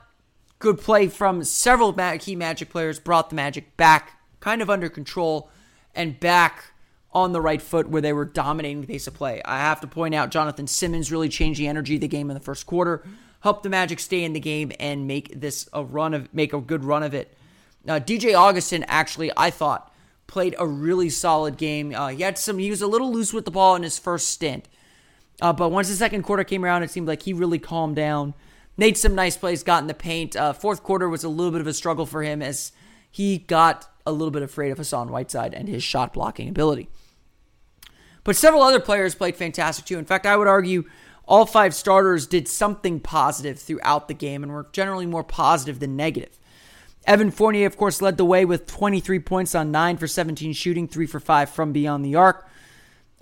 good 0.58 0.80
play 0.80 1.06
from 1.06 1.44
several 1.44 1.92
key 2.18 2.34
Magic 2.34 2.70
players 2.70 2.98
brought 2.98 3.30
the 3.30 3.36
Magic 3.36 3.76
back 3.76 4.16
kind 4.40 4.62
of 4.62 4.68
under 4.68 4.88
control 4.88 5.48
and 5.94 6.18
back 6.20 6.72
on 7.12 7.32
the 7.32 7.40
right 7.40 7.60
foot 7.60 7.88
where 7.88 8.02
they 8.02 8.12
were 8.12 8.24
dominating 8.24 8.80
the 8.80 8.86
pace 8.86 9.06
of 9.06 9.14
play. 9.14 9.42
I 9.44 9.58
have 9.58 9.80
to 9.80 9.86
point 9.86 10.14
out 10.14 10.30
Jonathan 10.30 10.66
Simmons 10.66 11.10
really 11.10 11.28
changed 11.28 11.58
the 11.58 11.66
energy 11.66 11.96
of 11.96 12.00
the 12.00 12.08
game 12.08 12.30
in 12.30 12.34
the 12.34 12.40
first 12.40 12.66
quarter, 12.66 13.04
helped 13.40 13.62
the 13.62 13.68
Magic 13.68 13.98
stay 13.98 14.22
in 14.22 14.32
the 14.32 14.40
game 14.40 14.70
and 14.78 15.06
make 15.06 15.40
this 15.40 15.68
a 15.72 15.82
run 15.82 16.14
of 16.14 16.32
make 16.32 16.52
a 16.52 16.60
good 16.60 16.84
run 16.84 17.02
of 17.02 17.14
it. 17.14 17.36
Uh, 17.88 17.98
DJ 17.98 18.34
Augustin 18.34 18.84
actually, 18.84 19.32
I 19.36 19.50
thought, 19.50 19.92
played 20.26 20.54
a 20.58 20.66
really 20.66 21.10
solid 21.10 21.56
game. 21.56 21.94
Uh, 21.94 22.08
he 22.08 22.22
had 22.22 22.38
some, 22.38 22.58
he 22.58 22.70
was 22.70 22.82
a 22.82 22.86
little 22.86 23.12
loose 23.12 23.32
with 23.32 23.44
the 23.44 23.50
ball 23.50 23.74
in 23.74 23.82
his 23.82 23.98
first 23.98 24.28
stint, 24.28 24.68
uh, 25.40 25.52
but 25.52 25.70
once 25.70 25.88
the 25.88 25.94
second 25.94 26.22
quarter 26.22 26.44
came 26.44 26.64
around, 26.64 26.82
it 26.82 26.90
seemed 26.90 27.08
like 27.08 27.22
he 27.22 27.32
really 27.32 27.58
calmed 27.58 27.96
down. 27.96 28.34
Made 28.76 28.96
some 28.96 29.14
nice 29.14 29.36
plays, 29.36 29.62
got 29.62 29.82
in 29.82 29.88
the 29.88 29.94
paint. 29.94 30.36
Uh, 30.36 30.52
fourth 30.52 30.82
quarter 30.82 31.08
was 31.08 31.24
a 31.24 31.28
little 31.28 31.50
bit 31.50 31.60
of 31.60 31.66
a 31.66 31.74
struggle 31.74 32.06
for 32.06 32.22
him 32.22 32.40
as 32.40 32.72
he 33.10 33.38
got 33.38 33.90
a 34.10 34.12
little 34.12 34.30
bit 34.30 34.42
afraid 34.42 34.70
of 34.70 34.78
Hassan 34.78 35.10
Whiteside 35.10 35.54
and 35.54 35.68
his 35.68 35.82
shot 35.82 36.12
blocking 36.12 36.48
ability. 36.48 36.88
But 38.24 38.36
several 38.36 38.62
other 38.62 38.80
players 38.80 39.14
played 39.14 39.36
fantastic 39.36 39.86
too. 39.86 39.98
In 39.98 40.04
fact, 40.04 40.26
I 40.26 40.36
would 40.36 40.48
argue 40.48 40.84
all 41.26 41.46
five 41.46 41.74
starters 41.74 42.26
did 42.26 42.48
something 42.48 43.00
positive 43.00 43.58
throughout 43.58 44.08
the 44.08 44.14
game 44.14 44.42
and 44.42 44.52
were 44.52 44.68
generally 44.72 45.06
more 45.06 45.24
positive 45.24 45.80
than 45.80 45.96
negative. 45.96 46.38
Evan 47.06 47.30
Fournier, 47.30 47.66
of 47.66 47.76
course, 47.76 48.02
led 48.02 48.18
the 48.18 48.24
way 48.24 48.44
with 48.44 48.66
23 48.66 49.20
points 49.20 49.54
on 49.54 49.70
9 49.70 49.96
for 49.96 50.06
17 50.06 50.52
shooting, 50.52 50.86
3 50.86 51.06
for 51.06 51.20
5 51.20 51.48
from 51.48 51.72
beyond 51.72 52.04
the 52.04 52.14
arc. 52.14 52.46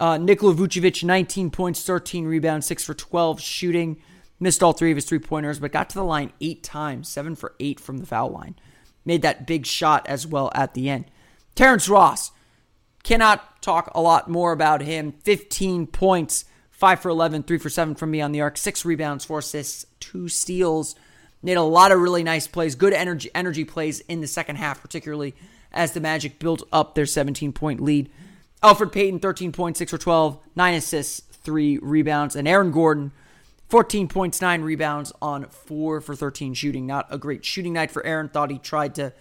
Uh, 0.00 0.16
Nikola 0.16 0.54
Vucevic, 0.54 1.04
19 1.04 1.50
points, 1.50 1.84
13 1.84 2.24
rebounds, 2.24 2.66
6 2.66 2.84
for 2.84 2.94
12 2.94 3.40
shooting. 3.40 4.02
Missed 4.40 4.62
all 4.62 4.72
three 4.72 4.90
of 4.90 4.96
his 4.96 5.04
three 5.04 5.18
pointers, 5.18 5.58
but 5.58 5.72
got 5.72 5.90
to 5.90 5.96
the 5.96 6.04
line 6.04 6.32
eight 6.40 6.62
times, 6.62 7.08
7 7.08 7.34
for 7.34 7.54
8 7.60 7.78
from 7.78 7.98
the 7.98 8.06
foul 8.06 8.30
line 8.30 8.56
made 9.04 9.22
that 9.22 9.46
big 9.46 9.66
shot 9.66 10.06
as 10.06 10.26
well 10.26 10.50
at 10.54 10.74
the 10.74 10.88
end. 10.88 11.04
Terrence 11.54 11.88
Ross, 11.88 12.30
cannot 13.02 13.62
talk 13.62 13.90
a 13.94 14.00
lot 14.00 14.28
more 14.28 14.52
about 14.52 14.82
him. 14.82 15.12
15 15.22 15.86
points, 15.86 16.44
5 16.70 17.00
for 17.00 17.08
11, 17.08 17.44
3 17.44 17.58
for 17.58 17.70
7 17.70 17.94
from 17.94 18.10
me 18.10 18.20
on 18.20 18.32
the 18.32 18.40
arc, 18.40 18.58
6 18.58 18.84
rebounds, 18.84 19.24
4 19.24 19.38
assists, 19.38 19.86
2 20.00 20.28
steals. 20.28 20.94
Made 21.42 21.56
a 21.56 21.62
lot 21.62 21.92
of 21.92 22.00
really 22.00 22.22
nice 22.22 22.46
plays, 22.46 22.74
good 22.74 22.92
energy 22.92 23.30
energy 23.34 23.64
plays 23.64 24.00
in 24.00 24.20
the 24.20 24.26
second 24.26 24.56
half, 24.56 24.82
particularly 24.82 25.34
as 25.72 25.92
the 25.92 26.00
Magic 26.00 26.38
built 26.38 26.62
up 26.72 26.94
their 26.94 27.06
17 27.06 27.52
point 27.52 27.80
lead. 27.80 28.10
Elfrid 28.62 28.92
Payton, 28.92 29.20
13 29.20 29.52
points, 29.52 29.78
6 29.78 29.90
for 29.92 29.98
12, 29.98 30.38
9 30.56 30.74
assists, 30.74 31.20
3 31.20 31.78
rebounds. 31.78 32.34
And 32.34 32.48
Aaron 32.48 32.72
Gordon, 32.72 33.12
14 33.68 34.08
points, 34.08 34.40
9 34.40 34.62
rebounds 34.62 35.12
on 35.20 35.44
4 35.44 36.00
for 36.00 36.14
13 36.14 36.54
shooting. 36.54 36.86
Not 36.86 37.06
a 37.10 37.18
great 37.18 37.44
shooting 37.44 37.74
night 37.74 37.90
for 37.90 38.04
Aaron. 38.04 38.28
Thought 38.28 38.50
he 38.50 38.58
tried 38.58 38.94
to 38.94 39.12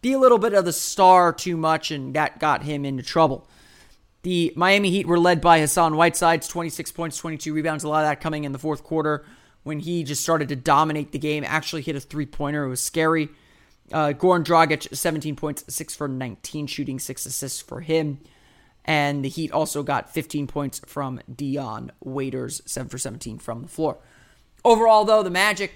be 0.00 0.12
a 0.12 0.18
little 0.18 0.38
bit 0.38 0.54
of 0.54 0.64
the 0.64 0.72
star 0.72 1.32
too 1.32 1.56
much, 1.56 1.92
and 1.92 2.14
that 2.14 2.40
got 2.40 2.64
him 2.64 2.84
into 2.84 3.04
trouble. 3.04 3.46
The 4.22 4.52
Miami 4.56 4.90
Heat 4.90 5.06
were 5.06 5.18
led 5.18 5.40
by 5.40 5.60
Hassan 5.60 5.96
Whiteside's 5.96 6.48
26 6.48 6.92
points, 6.92 7.16
22 7.18 7.54
rebounds, 7.54 7.84
a 7.84 7.88
lot 7.88 8.04
of 8.04 8.10
that 8.10 8.20
coming 8.20 8.44
in 8.44 8.52
the 8.52 8.58
fourth 8.58 8.82
quarter. 8.82 9.24
when 9.64 9.78
he 9.78 10.02
just 10.02 10.22
started 10.22 10.48
to 10.48 10.56
dominate 10.56 11.12
the 11.12 11.18
game. 11.20 11.44
Actually 11.46 11.82
hit 11.82 11.94
a 11.94 12.00
three 12.00 12.26
pointer. 12.26 12.64
It 12.64 12.68
was 12.68 12.82
scary. 12.82 13.28
Uh, 13.92 14.12
Goran 14.12 14.42
Dragic, 14.42 14.92
17 14.96 15.36
points, 15.36 15.64
6 15.68 15.94
for 15.94 16.08
19 16.08 16.66
shooting, 16.66 16.98
6 16.98 17.26
assists 17.26 17.60
for 17.60 17.80
him. 17.80 18.18
And 18.84 19.24
the 19.24 19.28
Heat 19.28 19.52
also 19.52 19.82
got 19.82 20.12
15 20.12 20.46
points 20.46 20.80
from 20.86 21.20
Dion 21.32 21.92
Waiters, 22.00 22.62
7 22.66 22.88
for 22.88 22.98
17 22.98 23.38
from 23.38 23.62
the 23.62 23.68
floor. 23.68 23.98
Overall, 24.64 25.04
though, 25.04 25.22
the 25.22 25.30
Magic 25.30 25.72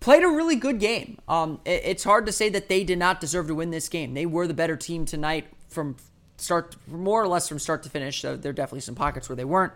played 0.00 0.24
a 0.24 0.28
really 0.28 0.56
good 0.56 0.80
game. 0.80 1.18
Um, 1.28 1.60
it, 1.64 1.82
it's 1.84 2.04
hard 2.04 2.26
to 2.26 2.32
say 2.32 2.48
that 2.48 2.68
they 2.68 2.82
did 2.84 2.98
not 2.98 3.20
deserve 3.20 3.46
to 3.48 3.54
win 3.54 3.70
this 3.70 3.88
game. 3.88 4.14
They 4.14 4.26
were 4.26 4.46
the 4.46 4.54
better 4.54 4.76
team 4.76 5.04
tonight 5.04 5.46
from 5.68 5.96
start, 6.36 6.76
more 6.88 7.22
or 7.22 7.28
less 7.28 7.48
from 7.48 7.58
start 7.58 7.84
to 7.84 7.88
finish. 7.88 8.20
So 8.20 8.36
there 8.36 8.50
are 8.50 8.54
definitely 8.54 8.80
some 8.80 8.96
pockets 8.96 9.28
where 9.28 9.36
they 9.36 9.44
weren't. 9.44 9.72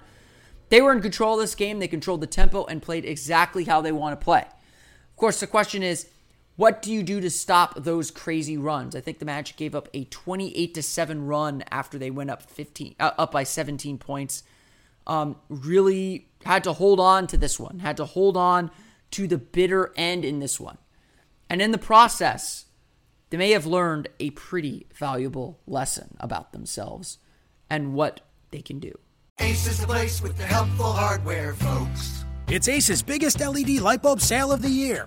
They 0.69 0.83
were 0.83 0.93
in 0.93 1.01
control 1.01 1.35
of 1.35 1.41
this 1.41 1.55
game. 1.55 1.79
They 1.79 1.89
controlled 1.89 2.21
the 2.21 2.27
tempo 2.27 2.65
and 2.65 2.83
played 2.83 3.05
exactly 3.05 3.65
how 3.65 3.81
they 3.81 3.93
want 3.93 4.19
to 4.19 4.25
play. 4.25 4.41
Of 4.41 5.17
course, 5.17 5.39
the 5.39 5.47
question 5.47 5.83
is, 5.83 6.09
what 6.57 6.81
do 6.81 6.93
you 6.93 7.03
do 7.03 7.21
to 7.21 7.31
stop 7.31 7.75
those 7.77 8.11
crazy 8.11 8.57
runs? 8.57 8.97
I 8.97 9.01
think 9.01 9.19
the 9.19 9.25
Magic 9.25 9.57
gave 9.57 9.75
up 9.75 9.89
a 9.93 10.05
28 10.05 10.75
to 10.75 10.83
7 10.83 11.27
run 11.27 11.63
after 11.71 11.99
they 11.99 12.11
went 12.11 12.31
up 12.31 12.43
15 12.43 12.97
uh, 12.99 13.13
up 13.19 13.33
by 13.33 13.45
17 13.45 13.99
points. 13.99 14.43
Um, 15.07 15.37
really 15.49 16.29
had 16.45 16.65
to 16.65 16.73
hold 16.73 16.99
on 16.99 17.27
to 17.29 17.37
this 17.37 17.61
one. 17.61 17.81
Had 17.81 17.99
to 17.99 18.05
hold 18.05 18.37
on 18.37 18.71
to 19.13 19.29
the 19.29 19.39
bitter 19.39 19.93
end 19.97 20.25
in 20.25 20.41
this 20.41 20.59
one. 20.59 20.79
And 21.49 21.63
in 21.63 21.71
the 21.71 21.79
process, 21.79 22.65
they 23.31 23.37
may 23.37 23.51
have 23.51 23.67
learned 23.67 24.09
a 24.19 24.31
pretty 24.31 24.87
valuable 24.95 25.61
lesson 25.67 26.17
about 26.19 26.53
themselves 26.53 27.19
and 27.69 27.95
what 27.95 28.21
they 28.51 28.63
can 28.63 28.81
do. 28.81 28.93
Ace 29.41 29.67
is 29.67 29.81
the 29.81 29.87
place 29.87 30.23
with 30.23 30.37
the 30.39 30.45
helpful 30.45 30.93
hardware, 30.93 31.55
folks. 31.55 32.25
It's 32.49 32.69
Ace's 32.69 33.03
biggest 33.03 33.41
LED 33.41 33.81
light 33.81 34.03
bulb 34.03 34.21
sale 34.21 34.51
of 34.51 34.63
the 34.63 34.71
year. 34.71 35.07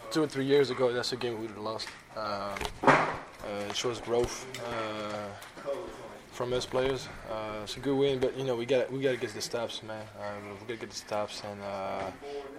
two 0.11 0.23
or 0.23 0.27
three 0.27 0.45
years 0.45 0.69
ago, 0.69 0.91
that's 0.91 1.13
a 1.13 1.15
game 1.15 1.39
we 1.39 1.47
lost. 1.49 1.87
Uh, 2.17 2.53
uh, 2.83 3.07
it 3.69 3.75
shows 3.75 4.01
growth 4.01 4.45
uh, 4.67 5.69
from 6.33 6.51
us 6.51 6.65
players. 6.65 7.07
Uh, 7.29 7.61
it's 7.63 7.77
a 7.77 7.79
good 7.79 7.95
win, 7.95 8.19
but 8.19 8.37
you 8.37 8.43
know, 8.43 8.55
we 8.55 8.65
got 8.65 8.91
we 8.91 9.01
got 9.01 9.11
to 9.11 9.17
get 9.17 9.33
the 9.33 9.41
stops, 9.41 9.81
man. 9.83 10.03
We 10.59 10.67
got 10.67 10.67
to 10.67 10.75
get 10.75 10.89
the 10.89 10.95
stops 10.95 11.41
and 11.49 11.61
uh, 11.61 12.11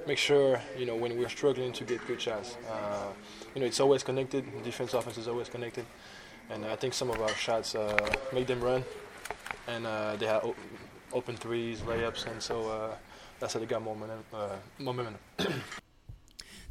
make 0.07 0.17
sure 0.17 0.63
you 0.79 0.87
know 0.87 0.97
when 0.97 1.19
we're 1.19 1.29
struggling 1.29 1.73
to 1.75 1.85
get 1.85 2.07
good 2.07 2.21
shots. 2.21 2.57
Uh, 2.71 3.09
you 3.55 3.61
know, 3.61 3.67
it's 3.67 3.81
always 3.81 4.03
connected. 4.03 4.45
Defense, 4.65 4.95
offense 4.95 5.19
is 5.19 5.29
always 5.29 5.51
connected, 5.51 5.85
and 6.49 6.65
I 6.65 6.77
think 6.77 6.95
some 6.95 7.11
of 7.11 7.21
our 7.21 7.35
shots 7.35 7.77
make 8.33 8.47
them 8.47 8.63
run, 8.63 8.83
and 9.69 9.85
they 10.19 10.27
had 10.27 10.43
open 11.13 11.37
threes, 11.37 11.81
layups, 11.81 12.27
and 12.27 12.43
so 12.43 12.97
that's 13.41 13.53
how 13.53 13.61
they 13.61 13.67
got 13.67 13.83
more 13.83 13.97
momentum. 14.79 15.19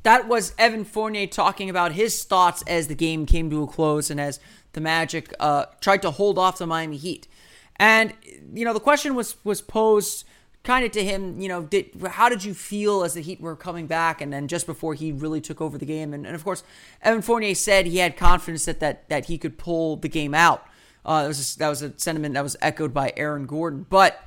That 0.04 0.28
was 0.28 0.54
Evan 0.58 0.84
Fournier 0.84 1.28
talking 1.28 1.70
about 1.70 1.92
his 1.92 2.24
thoughts 2.24 2.64
as 2.68 2.88
the 2.88 2.96
game 2.96 3.26
came 3.26 3.50
to 3.50 3.64
a 3.64 3.68
close 3.68 4.10
and 4.10 4.20
as 4.20 4.40
the 4.74 4.82
Magic 4.82 5.34
uh, 5.40 5.66
tried 5.80 6.02
to 6.02 6.12
hold 6.12 6.38
off 6.38 6.58
the 6.58 6.68
Miami 6.68 6.98
Heat. 6.98 7.28
And 7.76 8.14
you 8.54 8.66
know, 8.66 8.74
the 8.74 8.80
question 8.80 9.16
was 9.16 9.36
was 9.44 9.62
posed 9.62 10.26
kind 10.64 10.86
of 10.86 10.92
to 10.92 11.04
him. 11.04 11.40
You 11.40 11.50
know, 11.50 11.64
did 11.64 11.90
how 12.12 12.30
did 12.30 12.44
you 12.44 12.54
feel 12.54 13.04
as 13.04 13.14
the 13.14 13.22
Heat 13.22 13.42
were 13.42 13.56
coming 13.56 13.88
back, 13.88 14.22
and 14.22 14.32
then 14.32 14.48
just 14.48 14.66
before 14.66 14.94
he 14.94 15.12
really 15.12 15.42
took 15.42 15.62
over 15.62 15.78
the 15.78 15.86
game? 15.86 16.14
And, 16.14 16.26
and 16.26 16.36
of 16.36 16.44
course, 16.44 16.64
Evan 17.02 17.22
Fournier 17.22 17.56
said 17.56 17.86
he 17.86 17.98
had 17.98 18.18
confidence 18.18 18.66
that 18.66 18.80
that 18.80 19.10
that 19.10 19.26
he 19.26 19.38
could 19.38 19.58
pull 19.58 19.98
the 19.98 20.10
game 20.10 20.34
out. 20.34 20.66
Uh, 21.06 21.24
that 21.24 21.28
was 21.28 21.56
that 21.56 21.70
was 21.70 21.82
a 21.82 21.98
sentiment 21.98 22.36
that 22.36 22.44
was 22.44 22.56
echoed 22.62 22.94
by 22.94 23.14
Aaron 23.18 23.46
Gordon, 23.46 23.86
but 23.90 24.24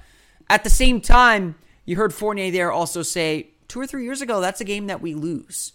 at 0.50 0.64
the 0.64 0.71
same 0.71 1.00
time, 1.00 1.54
you 1.85 1.97
heard 1.97 2.12
Fournier 2.12 2.50
there 2.50 2.73
also 2.73 3.02
say 3.02 3.50
two 3.75 3.81
or 3.81 3.87
three 3.88 4.04
years 4.04 4.23
ago, 4.23 4.40
that's 4.40 4.61
a 4.61 4.64
game 4.64 4.87
that 4.87 5.02
we 5.02 5.14
lose. 5.14 5.73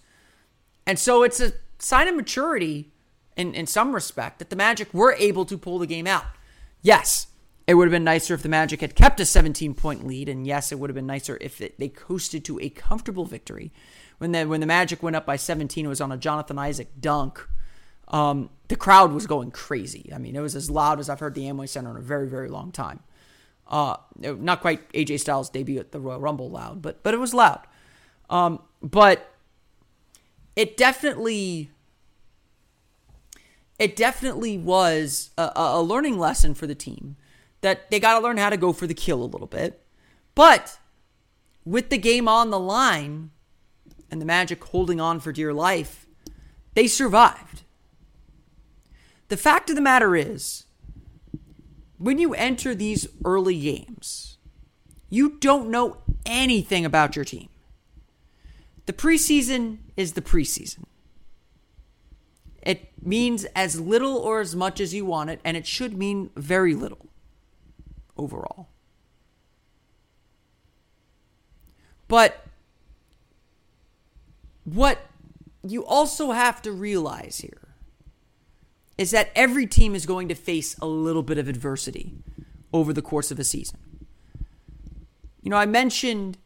And 0.88 0.98
so 0.98 1.22
it's 1.22 1.42
a 1.42 1.52
sign 1.80 2.08
of 2.08 2.16
maturity 2.16 2.94
in, 3.36 3.54
in 3.54 3.68
some 3.68 3.94
respect 3.94 4.40
that 4.40 4.50
the 4.50 4.56
Magic 4.56 4.94
were 4.94 5.16
able 5.20 5.44
to 5.44 5.58
pull 5.58 5.80
the 5.80 5.86
game 5.86 6.08
out. 6.08 6.24
Yes, 6.82 7.28
it 7.68 7.74
would 7.74 7.90
have 7.90 7.92
been 7.92 8.06
nicer 8.06 8.34
if 8.34 8.42
the 8.42 8.48
Magic 8.48 8.80
had 8.80 8.96
kept 8.96 9.20
a 9.20 9.26
17 9.26 9.74
point 9.74 10.08
lead. 10.08 10.30
And 10.30 10.48
yes, 10.48 10.72
it 10.72 10.80
would 10.80 10.90
have 10.90 10.96
been 10.96 11.08
nicer 11.08 11.38
if 11.42 11.60
it, 11.60 11.78
they 11.78 11.90
coasted 11.90 12.46
to 12.46 12.58
a 12.62 12.70
comfortable 12.70 13.26
victory. 13.26 13.74
When 14.20 14.32
the, 14.32 14.46
when 14.46 14.62
the 14.62 14.66
Magic 14.66 15.04
went 15.04 15.18
up 15.18 15.26
by 15.26 15.36
17, 15.36 15.84
it 15.84 15.90
was 15.90 16.00
on 16.00 16.14
a 16.14 16.18
Jonathan 16.18 16.58
Isaac 16.58 16.88
dunk. 17.02 17.46
Um, 18.08 18.50
the 18.70 18.78
crowd 18.78 19.12
was 19.12 19.28
going 19.28 19.52
crazy. 19.52 20.10
I 20.16 20.20
mean, 20.20 20.38
it 20.38 20.42
was 20.42 20.56
as 20.56 20.72
loud 20.72 21.02
as 21.02 21.10
I've 21.10 21.20
heard 21.20 21.36
the 21.36 21.44
Amway 21.44 21.68
Center 21.68 21.92
in 21.92 21.98
a 21.98 22.02
very, 22.02 22.30
very 22.30 22.48
long 22.48 22.72
time. 22.72 23.02
Uh, 23.70 23.98
not 24.18 24.62
quite 24.62 24.90
AJ 24.94 25.20
Styles' 25.20 25.50
debut 25.50 25.80
at 25.80 25.92
the 25.92 26.00
Royal 26.00 26.22
Rumble 26.22 26.50
loud, 26.50 26.82
but 26.82 27.04
but 27.04 27.14
it 27.14 27.18
was 27.18 27.36
loud. 27.36 27.68
Um, 28.30 28.62
but 28.82 29.34
it 30.56 30.78
definitely 30.78 31.72
it 33.80 33.96
definitely 33.96 34.58
was 34.58 35.32
a, 35.38 35.52
a 35.56 35.82
learning 35.82 36.20
lesson 36.20 36.54
for 36.54 36.68
the 36.68 36.76
team 36.76 37.16
that 37.62 37.90
they 37.90 38.00
got 38.00 38.18
to 38.18 38.24
learn 38.24 38.38
how 38.38 38.50
to 38.50 38.58
go 38.58 38.74
for 38.74 38.86
the 38.86 38.94
kill 38.94 39.24
a 39.24 39.26
little 39.26 39.48
bit. 39.48 39.82
But 40.36 40.78
with 41.66 41.90
the 41.90 41.98
game 41.98 42.28
on 42.28 42.50
the 42.50 42.60
line 42.60 43.32
and 44.12 44.20
the 44.22 44.26
Magic 44.26 44.64
holding 44.64 45.00
on 45.00 45.20
for 45.20 45.32
dear 45.32 45.54
life, 45.54 46.08
they 46.74 46.88
survived. 46.88 47.64
The 49.30 49.38
fact 49.38 49.70
of 49.70 49.76
the 49.76 49.82
matter 49.82 50.16
is, 50.16 50.66
when 51.98 52.18
you 52.18 52.34
enter 52.34 52.74
these 52.74 53.08
early 53.24 53.60
games, 53.60 54.38
you 55.10 55.38
don't 55.40 55.70
know 55.70 55.98
anything 56.26 56.86
about 56.86 57.16
your 57.16 57.26
team. 57.26 57.50
The 58.90 58.94
preseason 58.94 59.78
is 59.96 60.14
the 60.14 60.22
preseason. 60.24 60.86
It 62.64 62.90
means 63.06 63.46
as 63.56 63.80
little 63.80 64.18
or 64.18 64.40
as 64.40 64.56
much 64.56 64.80
as 64.80 64.96
you 64.96 65.06
want 65.06 65.30
it, 65.30 65.40
and 65.44 65.56
it 65.56 65.68
should 65.68 65.96
mean 65.96 66.32
very 66.36 66.74
little 66.74 67.06
overall. 68.18 68.68
But 72.08 72.48
what 74.64 75.06
you 75.64 75.86
also 75.86 76.32
have 76.32 76.60
to 76.64 76.72
realize 76.72 77.42
here 77.42 77.76
is 78.98 79.12
that 79.12 79.30
every 79.36 79.68
team 79.68 79.94
is 79.94 80.08
going 80.08 80.30
to 80.30 80.36
face 80.36 80.76
a 80.80 80.88
little 80.88 81.22
bit 81.22 81.38
of 81.38 81.48
adversity 81.48 82.16
over 82.74 82.92
the 82.92 83.04
course 83.04 83.30
of 83.30 83.38
a 83.38 83.44
season. 83.44 83.78
You 85.44 85.52
know, 85.52 85.58
I 85.58 85.68
mentioned 85.68 86.40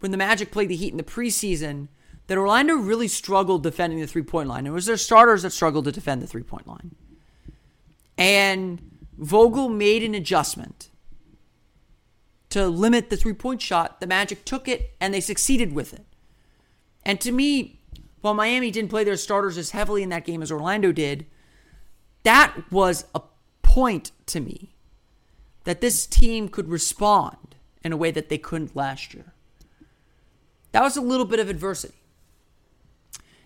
when 0.00 0.10
the 0.10 0.16
Magic 0.16 0.50
played 0.50 0.68
the 0.68 0.76
Heat 0.76 0.92
in 0.92 0.96
the 0.96 1.02
preseason 1.02 1.88
that 2.26 2.38
Orlando 2.38 2.74
really 2.74 3.08
struggled 3.08 3.62
defending 3.62 4.00
the 4.00 4.06
three 4.06 4.22
point 4.22 4.48
line. 4.48 4.66
It 4.66 4.70
was 4.70 4.86
their 4.86 4.96
starters 4.96 5.42
that 5.42 5.50
struggled 5.50 5.84
to 5.84 5.92
defend 5.92 6.22
the 6.22 6.26
three 6.26 6.42
point 6.42 6.66
line. 6.66 6.94
And 8.18 8.98
Vogel 9.18 9.68
made 9.68 10.02
an 10.02 10.14
adjustment 10.14 10.90
to 12.50 12.68
limit 12.68 13.10
the 13.10 13.16
three 13.16 13.32
point 13.32 13.62
shot. 13.62 14.00
The 14.00 14.06
Magic 14.06 14.44
took 14.44 14.68
it 14.68 14.94
and 15.00 15.12
they 15.12 15.20
succeeded 15.20 15.72
with 15.72 15.92
it. 15.92 16.06
And 17.04 17.20
to 17.20 17.32
me, 17.32 17.80
while 18.20 18.34
Miami 18.34 18.70
didn't 18.70 18.90
play 18.90 19.04
their 19.04 19.16
starters 19.16 19.56
as 19.56 19.70
heavily 19.70 20.02
in 20.02 20.08
that 20.08 20.24
game 20.24 20.42
as 20.42 20.50
Orlando 20.50 20.90
did, 20.90 21.26
that 22.24 22.56
was 22.72 23.04
a 23.14 23.22
point 23.62 24.10
to 24.26 24.40
me 24.40 24.74
that 25.64 25.80
this 25.80 26.06
team 26.06 26.48
could 26.48 26.68
respond 26.68 27.54
in 27.84 27.92
a 27.92 27.96
way 27.96 28.10
that 28.10 28.28
they 28.28 28.38
couldn't 28.38 28.74
last 28.74 29.14
year. 29.14 29.32
That 30.76 30.82
was 30.82 30.98
a 30.98 31.00
little 31.00 31.24
bit 31.24 31.40
of 31.40 31.48
adversity. 31.48 32.02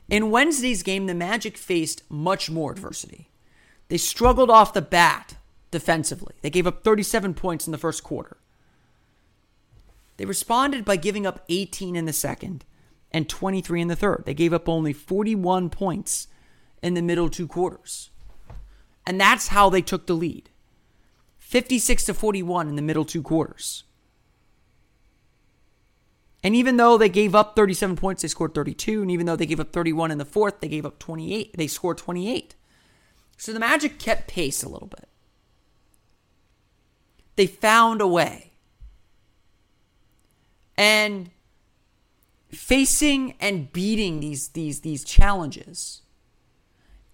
In 0.08 0.32
Wednesday's 0.32 0.82
game, 0.82 1.06
the 1.06 1.14
Magic 1.14 1.56
faced 1.56 2.02
much 2.10 2.50
more 2.50 2.72
adversity. 2.72 3.30
They 3.86 3.98
struggled 3.98 4.50
off 4.50 4.72
the 4.72 4.82
bat 4.82 5.36
defensively. 5.70 6.34
They 6.42 6.50
gave 6.50 6.66
up 6.66 6.82
37 6.82 7.34
points 7.34 7.68
in 7.68 7.70
the 7.70 7.78
first 7.78 8.02
quarter. 8.02 8.38
They 10.16 10.24
responded 10.24 10.84
by 10.84 10.96
giving 10.96 11.24
up 11.24 11.44
18 11.48 11.94
in 11.94 12.04
the 12.04 12.12
second 12.12 12.64
and 13.12 13.28
23 13.28 13.82
in 13.82 13.86
the 13.86 13.94
third. 13.94 14.24
They 14.26 14.34
gave 14.34 14.52
up 14.52 14.68
only 14.68 14.92
41 14.92 15.70
points 15.70 16.26
in 16.82 16.94
the 16.94 17.00
middle 17.00 17.30
two 17.30 17.46
quarters. 17.46 18.10
And 19.06 19.20
that's 19.20 19.46
how 19.46 19.70
they 19.70 19.82
took 19.82 20.08
the 20.08 20.14
lead. 20.14 20.50
56 21.38 22.06
to 22.06 22.12
41 22.12 22.66
in 22.66 22.74
the 22.74 22.82
middle 22.82 23.04
two 23.04 23.22
quarters. 23.22 23.84
And 26.42 26.56
even 26.56 26.76
though 26.78 26.96
they 26.96 27.08
gave 27.08 27.34
up 27.34 27.54
37 27.54 27.96
points, 27.96 28.22
they 28.22 28.28
scored 28.28 28.54
32. 28.54 29.02
And 29.02 29.10
even 29.10 29.26
though 29.26 29.36
they 29.36 29.46
gave 29.46 29.60
up 29.60 29.72
31 29.72 30.10
in 30.10 30.18
the 30.18 30.24
fourth, 30.24 30.60
they 30.60 30.68
gave 30.68 30.86
up 30.86 30.98
28. 30.98 31.56
They 31.56 31.66
scored 31.66 31.98
28. 31.98 32.54
So 33.36 33.52
the 33.52 33.60
Magic 33.60 33.98
kept 33.98 34.28
pace 34.28 34.62
a 34.62 34.68
little 34.68 34.88
bit. 34.88 35.08
They 37.36 37.46
found 37.46 38.00
a 38.00 38.06
way. 38.06 38.52
And 40.76 41.30
facing 42.50 43.34
and 43.40 43.72
beating 43.72 44.20
these 44.20 44.48
these 44.48 44.80
these 44.80 45.04
challenges 45.04 46.02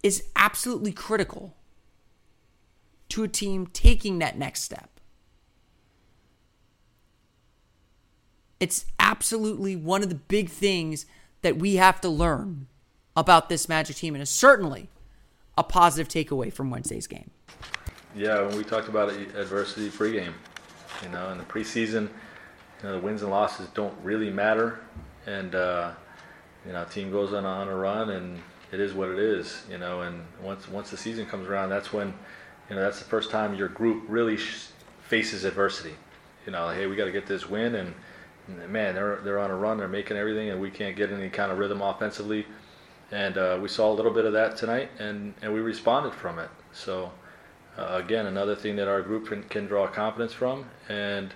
is 0.01 0.23
absolutely 0.35 0.91
critical 0.91 1.55
to 3.09 3.23
a 3.23 3.27
team 3.27 3.67
taking 3.67 4.19
that 4.19 4.37
next 4.37 4.61
step. 4.61 4.96
It's 8.59 8.85
absolutely 8.99 9.75
one 9.75 10.03
of 10.03 10.09
the 10.09 10.15
big 10.15 10.49
things 10.49 11.05
that 11.41 11.57
we 11.57 11.75
have 11.75 12.01
to 12.01 12.09
learn 12.09 12.67
about 13.15 13.49
this 13.49 13.69
Magic 13.69 13.95
team, 13.95 14.15
and 14.15 14.21
it's 14.21 14.31
certainly 14.31 14.89
a 15.57 15.63
positive 15.63 16.07
takeaway 16.07 16.51
from 16.51 16.69
Wednesday's 16.69 17.07
game. 17.07 17.31
Yeah, 18.15 18.41
when 18.41 18.57
we 18.57 18.63
talked 18.63 18.87
about 18.87 19.09
adversity 19.09 19.89
pregame, 19.89 20.33
you 21.03 21.09
know, 21.09 21.29
in 21.31 21.37
the 21.37 21.43
preseason, 21.43 22.09
you 22.81 22.83
know, 22.83 22.93
the 22.93 22.99
wins 22.99 23.21
and 23.21 23.31
losses 23.31 23.67
don't 23.73 23.95
really 24.03 24.29
matter, 24.29 24.79
and 25.25 25.53
uh, 25.55 25.91
you 26.65 26.73
know, 26.73 26.83
team 26.85 27.11
goes 27.11 27.33
on, 27.33 27.45
on 27.45 27.67
a 27.67 27.75
run, 27.75 28.11
and 28.11 28.41
it 28.71 28.79
is 28.79 28.93
what 28.93 29.09
it 29.09 29.19
is, 29.19 29.63
you 29.69 29.77
know. 29.77 30.01
And 30.01 30.25
once 30.41 30.67
once 30.67 30.89
the 30.89 30.97
season 30.97 31.25
comes 31.25 31.47
around, 31.47 31.69
that's 31.69 31.93
when, 31.93 32.13
you 32.69 32.75
know, 32.75 32.81
that's 32.81 32.99
the 32.99 33.05
first 33.05 33.31
time 33.31 33.55
your 33.55 33.69
group 33.69 34.03
really 34.07 34.37
sh- 34.37 34.67
faces 35.01 35.43
adversity. 35.43 35.95
You 36.45 36.51
know, 36.51 36.69
hey, 36.69 36.87
we 36.87 36.95
got 36.95 37.05
to 37.05 37.11
get 37.11 37.25
this 37.25 37.49
win, 37.49 37.75
and 37.75 37.93
man, 38.47 38.95
they're 38.95 39.17
they're 39.23 39.39
on 39.39 39.51
a 39.51 39.55
run. 39.55 39.77
They're 39.77 39.87
making 39.87 40.17
everything, 40.17 40.49
and 40.49 40.61
we 40.61 40.71
can't 40.71 40.95
get 40.95 41.11
any 41.11 41.29
kind 41.29 41.51
of 41.51 41.57
rhythm 41.57 41.81
offensively. 41.81 42.45
And 43.11 43.37
uh, 43.37 43.57
we 43.61 43.69
saw 43.69 43.91
a 43.91 43.95
little 43.95 44.11
bit 44.11 44.25
of 44.25 44.33
that 44.33 44.57
tonight, 44.57 44.89
and 44.99 45.33
and 45.41 45.53
we 45.53 45.59
responded 45.59 46.13
from 46.13 46.39
it. 46.39 46.49
So 46.73 47.11
uh, 47.77 48.01
again, 48.03 48.25
another 48.25 48.55
thing 48.55 48.75
that 48.77 48.87
our 48.87 49.01
group 49.01 49.27
can, 49.27 49.43
can 49.43 49.67
draw 49.67 49.87
confidence 49.87 50.33
from, 50.33 50.65
and 50.89 51.33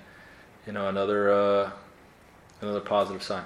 you 0.65 0.74
know 0.74 0.89
another 0.89 1.32
uh, 1.32 1.72
another 2.62 2.82
positive 2.82 3.24
sign. 3.24 3.46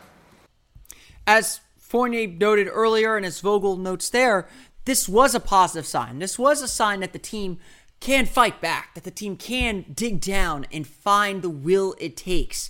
As 1.27 1.61
Fournier 1.77 2.27
noted 2.27 2.67
earlier, 2.71 3.17
and 3.17 3.25
as 3.25 3.39
Vogel 3.41 3.77
notes 3.77 4.09
there, 4.09 4.47
this 4.85 5.09
was 5.09 5.35
a 5.35 5.39
positive 5.39 5.85
sign. 5.85 6.19
This 6.19 6.39
was 6.39 6.61
a 6.61 6.67
sign 6.67 6.99
that 7.01 7.13
the 7.13 7.19
team 7.19 7.57
can 7.99 8.25
fight 8.25 8.61
back, 8.61 8.93
that 8.93 9.03
the 9.03 9.11
team 9.11 9.35
can 9.35 9.85
dig 9.93 10.21
down 10.21 10.65
and 10.71 10.85
find 10.85 11.41
the 11.41 11.49
will 11.49 11.95
it 11.99 12.15
takes 12.15 12.69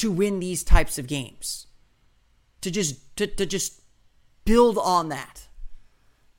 to 0.00 0.10
win 0.10 0.40
these 0.40 0.64
types 0.64 0.98
of 0.98 1.06
games. 1.06 1.66
To 2.62 2.70
just 2.70 3.16
to, 3.16 3.26
to 3.26 3.46
just 3.46 3.80
build 4.44 4.78
on 4.78 5.08
that. 5.08 5.48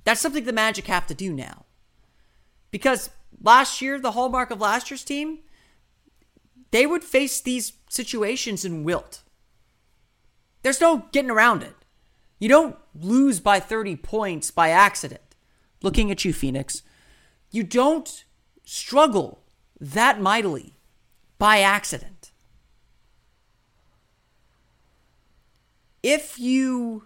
That's 0.03 0.21
something 0.21 0.45
the 0.45 0.53
Magic 0.53 0.87
have 0.87 1.07
to 1.07 1.13
do 1.13 1.31
now. 1.31 1.65
Because 2.71 3.09
last 3.41 3.81
year, 3.81 3.99
the 3.99 4.11
hallmark 4.11 4.51
of 4.51 4.59
last 4.59 4.89
year's 4.89 5.03
team, 5.03 5.39
they 6.71 6.85
would 6.85 7.03
face 7.03 7.41
these 7.41 7.73
situations 7.89 8.65
and 8.65 8.85
wilt. 8.85 9.21
There's 10.63 10.81
no 10.81 11.05
getting 11.11 11.31
around 11.31 11.63
it. 11.63 11.75
You 12.39 12.49
don't 12.49 12.75
lose 12.95 13.39
by 13.39 13.59
30 13.59 13.97
points 13.97 14.51
by 14.51 14.69
accident. 14.69 15.35
Looking 15.83 16.09
at 16.11 16.23
you, 16.25 16.33
Phoenix. 16.33 16.81
You 17.51 17.63
don't 17.63 18.23
struggle 18.63 19.43
that 19.79 20.21
mightily 20.21 20.77
by 21.37 21.59
accident. 21.59 22.20
If 26.03 26.39
you 26.39 27.03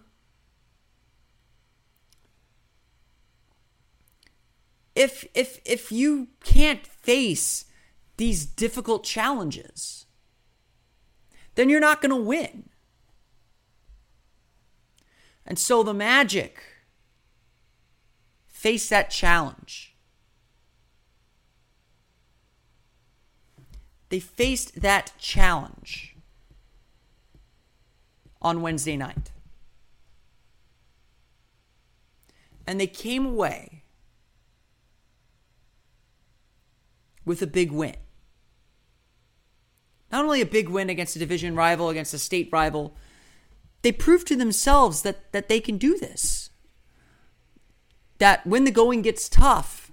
if 4.94 5.26
if 5.34 5.60
if 5.64 5.92
you 5.92 6.28
can't 6.42 6.86
face 6.86 7.66
these 8.16 8.46
difficult 8.46 9.04
challenges 9.04 10.06
then 11.56 11.70
you're 11.70 11.80
not 11.80 12.00
going 12.00 12.10
to 12.10 12.16
win. 12.16 12.68
And 15.44 15.58
so 15.58 15.82
the 15.82 15.94
magic 15.94 16.62
face 18.46 18.88
that 18.88 19.10
challenge. 19.10 19.96
They 24.08 24.20
faced 24.20 24.82
that 24.82 25.12
challenge 25.18 26.15
on 28.46 28.62
Wednesday 28.62 28.96
night. 28.96 29.32
And 32.64 32.80
they 32.80 32.86
came 32.86 33.26
away 33.26 33.82
with 37.24 37.42
a 37.42 37.46
big 37.46 37.72
win. 37.72 37.96
Not 40.12 40.24
only 40.24 40.40
a 40.40 40.46
big 40.46 40.68
win 40.68 40.88
against 40.88 41.16
a 41.16 41.18
division 41.18 41.56
rival, 41.56 41.88
against 41.88 42.14
a 42.14 42.20
state 42.20 42.48
rival, 42.52 42.94
they 43.82 43.90
proved 43.90 44.28
to 44.28 44.36
themselves 44.36 45.02
that, 45.02 45.32
that 45.32 45.48
they 45.48 45.58
can 45.58 45.76
do 45.76 45.98
this. 45.98 46.50
That 48.18 48.46
when 48.46 48.62
the 48.62 48.70
going 48.70 49.02
gets 49.02 49.28
tough, 49.28 49.90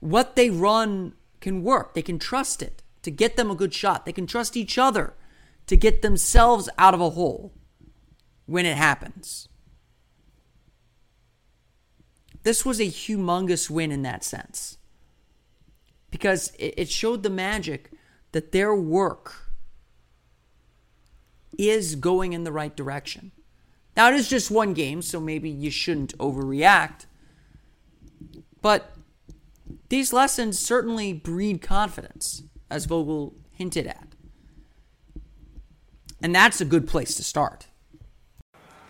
what 0.00 0.36
they 0.36 0.50
run 0.50 1.14
can 1.40 1.62
work. 1.62 1.94
They 1.94 2.02
can 2.02 2.18
trust 2.18 2.60
it 2.60 2.82
to 3.02 3.10
get 3.10 3.36
them 3.36 3.50
a 3.50 3.54
good 3.54 3.72
shot. 3.72 4.04
They 4.04 4.12
can 4.12 4.26
trust 4.26 4.54
each 4.54 4.76
other 4.76 5.14
to 5.68 5.76
get 5.76 6.02
themselves 6.02 6.68
out 6.76 6.94
of 6.94 7.00
a 7.00 7.10
hole 7.10 7.52
when 8.46 8.66
it 8.66 8.76
happens. 8.76 9.48
This 12.42 12.64
was 12.64 12.80
a 12.80 12.84
humongous 12.84 13.70
win 13.70 13.92
in 13.92 14.02
that 14.02 14.24
sense 14.24 14.78
because 16.10 16.52
it 16.58 16.88
showed 16.88 17.22
the 17.22 17.30
magic 17.30 17.92
that 18.32 18.52
their 18.52 18.74
work 18.74 19.52
is 21.58 21.94
going 21.96 22.32
in 22.32 22.44
the 22.44 22.52
right 22.52 22.74
direction. 22.74 23.32
Now, 23.96 24.08
it 24.08 24.14
is 24.14 24.28
just 24.28 24.50
one 24.50 24.74
game, 24.74 25.02
so 25.02 25.20
maybe 25.20 25.50
you 25.50 25.70
shouldn't 25.70 26.16
overreact. 26.18 27.06
But 28.62 28.94
these 29.88 30.12
lessons 30.12 30.58
certainly 30.58 31.12
breed 31.12 31.60
confidence, 31.60 32.44
as 32.70 32.86
Vogel 32.86 33.34
hinted 33.50 33.86
at. 33.86 34.07
And 36.22 36.34
that's 36.34 36.60
a 36.60 36.64
good 36.64 36.86
place 36.88 37.14
to 37.16 37.24
start. 37.24 37.66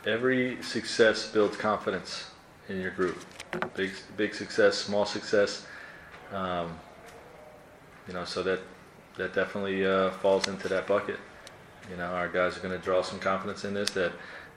Every 0.06 0.62
success 0.62 1.30
builds 1.30 1.56
confidence 1.56 2.30
in 2.68 2.80
your 2.80 2.90
group. 2.90 3.24
Big, 3.74 3.90
big 4.16 4.34
success, 4.34 4.76
small 4.78 5.04
success. 5.04 5.66
Um, 6.32 6.78
you 8.06 8.14
know, 8.14 8.24
so 8.24 8.42
that 8.42 8.60
that 9.16 9.34
definitely 9.34 9.84
uh, 9.84 10.10
falls 10.10 10.48
into 10.48 10.68
that 10.68 10.86
bucket. 10.86 11.18
You 11.90 11.96
know, 11.96 12.06
our 12.06 12.28
guys 12.28 12.56
are 12.56 12.60
going 12.60 12.78
to 12.78 12.84
draw 12.84 13.02
some 13.02 13.18
confidence 13.18 13.64
in 13.64 13.74
this. 13.74 13.90
That 13.90 14.12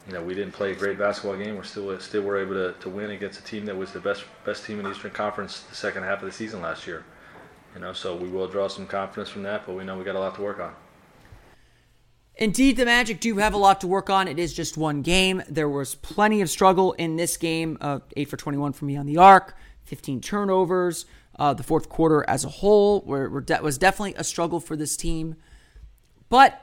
you 0.08 0.14
know, 0.14 0.24
we 0.24 0.34
didn't 0.34 0.54
play 0.54 0.72
a 0.72 0.76
great 0.76 0.98
basketball 0.98 1.38
game. 1.38 1.56
We're 1.56 1.64
still 1.64 1.98
still 2.00 2.22
were 2.22 2.38
able 2.38 2.54
to, 2.54 2.74
to 2.80 2.90
win 2.90 3.12
against 3.12 3.40
a 3.40 3.44
team 3.44 3.66
that 3.66 3.76
was 3.76 3.92
the 3.92 4.00
best 4.00 4.24
best 4.46 4.66
team 4.66 4.80
in 4.80 4.86
the 4.86 4.92
Eastern 4.92 5.12
Conference 5.12 5.62
the 5.62 5.76
second 5.76 6.04
half 6.04 6.20
of 6.22 6.26
the 6.26 6.32
season 6.32 6.62
last 6.62 6.88
year. 6.88 7.04
You 7.76 7.82
know, 7.82 7.94
so 7.94 8.16
we 8.16 8.30
will 8.30 8.48
draw 8.48 8.68
some 8.68 8.86
confidence 8.86 9.30
from 9.30 9.44
that, 9.44 9.66
but 9.66 9.76
we 9.76 9.84
know 9.84 9.98
we 9.98 10.04
got 10.04 10.16
a 10.16 10.20
lot 10.20 10.36
to 10.36 10.42
work 10.42 10.60
on. 10.60 10.74
Indeed, 12.36 12.78
the 12.78 12.86
Magic 12.86 13.20
do 13.20 13.38
have 13.38 13.54
a 13.54 13.58
lot 13.58 13.82
to 13.82 13.88
work 13.88 14.10
on. 14.10 14.28
It 14.28 14.40
is 14.40 14.54
just 14.54 14.78
one 14.78 15.02
game. 15.02 15.44
There 15.50 15.70
was 15.70 15.96
plenty 15.96 16.42
of 16.42 16.50
struggle 16.50 16.94
in 16.94 17.16
this 17.16 17.38
game. 17.38 17.78
Uh, 17.82 18.00
8 18.16 18.30
for 18.30 18.38
21 18.38 18.74
for 18.74 18.86
me 18.86 18.96
on 18.96 19.06
the 19.06 19.18
arc, 19.18 19.56
15 19.84 20.22
turnovers. 20.22 21.06
Uh, 21.38 21.54
the 21.54 21.64
fourth 21.64 21.90
quarter 21.90 22.26
as 22.30 22.44
a 22.46 22.50
whole 22.50 23.02
where, 23.02 23.30
where 23.30 23.42
de- 23.42 23.62
was 23.62 23.78
definitely 23.78 24.14
a 24.16 24.24
struggle 24.24 24.60
for 24.60 24.76
this 24.76 24.96
team. 24.96 25.36
But 26.30 26.62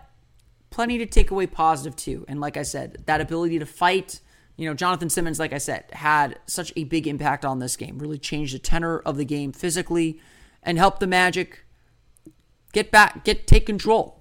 plenty 0.71 0.99
to 0.99 1.07
take 1.07 1.31
away 1.31 1.47
positive 1.47 1.97
too. 1.97 2.25
And 2.29 2.41
like 2.41 2.57
I 2.57 2.63
said, 2.63 3.03
that 3.07 3.21
ability 3.21 3.59
to 3.59 3.67
fight. 3.67 4.21
You 4.57 4.69
know, 4.69 4.75
Jonathan 4.75 5.09
Simmons, 5.09 5.39
like 5.39 5.53
I 5.53 5.59
said, 5.59 5.85
had 5.93 6.39
such 6.47 6.73
a 6.77 6.85
big 6.85 7.07
impact 7.07 7.45
on 7.45 7.61
this 7.61 7.77
game. 7.77 7.99
Really 7.99 8.19
changed 8.19 8.55
the 8.55 8.59
tenor 8.59 8.99
of 9.01 9.17
the 9.17 9.25
game 9.25 9.53
physically 9.53 10.21
and 10.63 10.79
helped 10.79 11.01
the 11.01 11.07
Magic 11.07 11.65
get 12.73 12.91
back, 12.91 13.25
get 13.25 13.47
take 13.47 13.67
control 13.67 14.18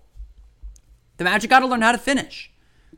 the 1.17 1.23
Magic 1.23 1.49
got 1.49 1.59
to 1.59 1.67
learn 1.67 1.81
how 1.81 1.91
to 1.91 1.97
finish. 1.97 2.51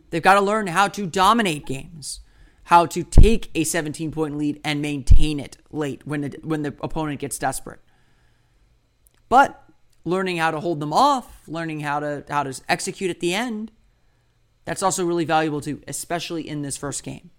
They've 0.10 0.22
got 0.22 0.36
to 0.36 0.42
learn 0.42 0.68
how 0.68 0.88
to 0.90 1.06
dominate 1.06 1.66
games, 1.66 2.20
how 2.64 2.86
to 2.88 3.04
take 3.04 3.50
a 3.56 3.64
17 3.64 4.12
point 4.12 4.38
lead 4.38 4.60
and 4.64 4.82
maintain 4.82 5.40
it 5.40 5.58
late 5.72 6.06
when 6.06 6.22
the, 6.22 6.40
when 6.44 6.62
the 6.62 6.76
opponent 6.82 7.20
gets 7.20 7.38
desperate. 7.38 7.80
But 9.30 9.64
learning 10.04 10.38
how 10.38 10.52
to 10.52 10.60
hold 10.60 10.80
them 10.80 10.94
off, 10.94 11.48
learning 11.48 11.82
how 11.82 12.00
to 12.00 12.26
how 12.30 12.44
to 12.44 12.60
execute 12.68 13.12
at 13.12 13.20
the 13.20 13.34
end, 13.34 13.72
that's 14.66 14.84
also 14.84 15.06
really 15.06 15.26
valuable 15.26 15.62
too, 15.62 15.82
especially 15.88 16.48
in 16.48 16.62
this 16.62 16.78
first 16.78 17.04
game. 17.04 17.30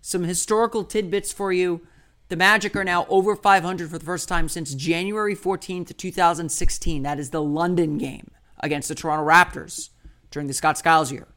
Some 0.00 0.24
historical 0.24 0.84
tidbits 0.84 1.32
for 1.32 1.52
you. 1.52 1.86
The 2.28 2.36
Magic 2.36 2.74
are 2.74 2.84
now 2.84 3.06
over 3.08 3.36
500 3.36 3.90
for 3.90 3.98
the 3.98 4.04
first 4.04 4.28
time 4.28 4.48
since 4.48 4.74
January 4.74 5.36
14th, 5.36 5.96
2016. 5.96 7.02
That 7.02 7.20
is 7.20 7.30
the 7.30 7.42
London 7.42 7.98
game 7.98 8.30
against 8.60 8.88
the 8.88 8.94
Toronto 8.94 9.24
Raptors. 9.24 9.90
During 10.36 10.48
the 10.48 10.52
Scott 10.52 10.76
Skiles 10.76 11.10
year. 11.10 11.28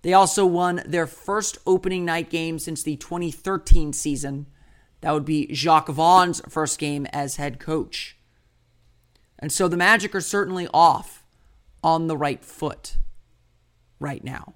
They 0.00 0.14
also 0.14 0.46
won 0.46 0.82
their 0.86 1.06
first 1.06 1.58
opening 1.66 2.06
night 2.06 2.30
game 2.30 2.58
since 2.58 2.82
the 2.82 2.96
2013 2.96 3.92
season. 3.92 4.46
That 5.02 5.12
would 5.12 5.26
be 5.26 5.48
Jacque 5.48 5.88
Vaughn's 5.88 6.40
first 6.48 6.78
game 6.78 7.04
as 7.12 7.36
head 7.36 7.60
coach. 7.60 8.16
And 9.38 9.52
so 9.52 9.68
the 9.68 9.76
Magic 9.76 10.14
are 10.14 10.22
certainly 10.22 10.66
off 10.72 11.22
on 11.84 12.06
the 12.06 12.16
right 12.16 12.42
foot 12.42 12.96
right 13.98 14.24
now. 14.24 14.54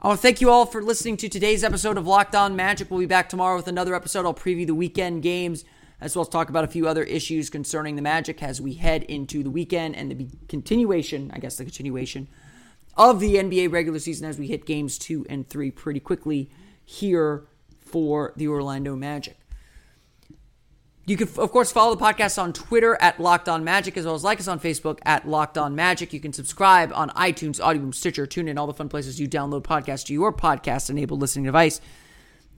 I 0.00 0.08
want 0.08 0.18
to 0.18 0.22
thank 0.22 0.40
you 0.40 0.50
all 0.50 0.66
for 0.66 0.82
listening 0.82 1.16
to 1.18 1.28
today's 1.28 1.62
episode 1.62 1.96
of 1.96 2.08
Locked 2.08 2.34
On 2.34 2.56
Magic. 2.56 2.90
We'll 2.90 2.98
be 2.98 3.06
back 3.06 3.28
tomorrow 3.28 3.54
with 3.54 3.68
another 3.68 3.94
episode. 3.94 4.26
I'll 4.26 4.34
preview 4.34 4.66
the 4.66 4.74
weekend 4.74 5.22
games 5.22 5.64
as 6.00 6.14
well 6.14 6.22
as 6.22 6.28
talk 6.28 6.48
about 6.48 6.64
a 6.64 6.68
few 6.68 6.86
other 6.86 7.02
issues 7.04 7.50
concerning 7.50 7.96
the 7.96 8.02
Magic 8.02 8.42
as 8.42 8.60
we 8.60 8.74
head 8.74 9.02
into 9.04 9.42
the 9.42 9.50
weekend 9.50 9.96
and 9.96 10.10
the 10.10 10.28
continuation, 10.48 11.30
I 11.34 11.38
guess, 11.38 11.56
the 11.56 11.64
continuation 11.64 12.28
of 12.96 13.20
the 13.20 13.36
NBA 13.36 13.70
regular 13.72 13.98
season 13.98 14.28
as 14.28 14.38
we 14.38 14.46
hit 14.46 14.66
games 14.66 14.98
two 14.98 15.26
and 15.28 15.48
three 15.48 15.70
pretty 15.70 16.00
quickly 16.00 16.50
here 16.84 17.46
for 17.78 18.32
the 18.36 18.48
Orlando 18.48 18.96
Magic. 18.96 19.36
You 21.08 21.16
can, 21.16 21.28
of 21.38 21.52
course, 21.52 21.70
follow 21.70 21.94
the 21.94 22.04
podcast 22.04 22.42
on 22.42 22.52
Twitter 22.52 22.98
at 23.00 23.20
Locked 23.20 23.48
On 23.48 23.62
Magic, 23.62 23.96
as 23.96 24.04
well 24.04 24.16
as 24.16 24.24
like 24.24 24.40
us 24.40 24.48
on 24.48 24.58
Facebook 24.58 24.98
at 25.04 25.28
Locked 25.28 25.56
On 25.56 25.72
Magic. 25.76 26.12
You 26.12 26.18
can 26.18 26.32
subscribe 26.32 26.90
on 26.92 27.10
iTunes, 27.10 27.62
Audible, 27.62 27.92
Stitcher, 27.92 28.26
TuneIn, 28.26 28.58
all 28.58 28.66
the 28.66 28.74
fun 28.74 28.88
places 28.88 29.20
you 29.20 29.28
download 29.28 29.62
podcasts 29.62 30.04
to 30.06 30.12
your 30.12 30.32
podcast-enabled 30.32 31.20
listening 31.20 31.44
device. 31.44 31.80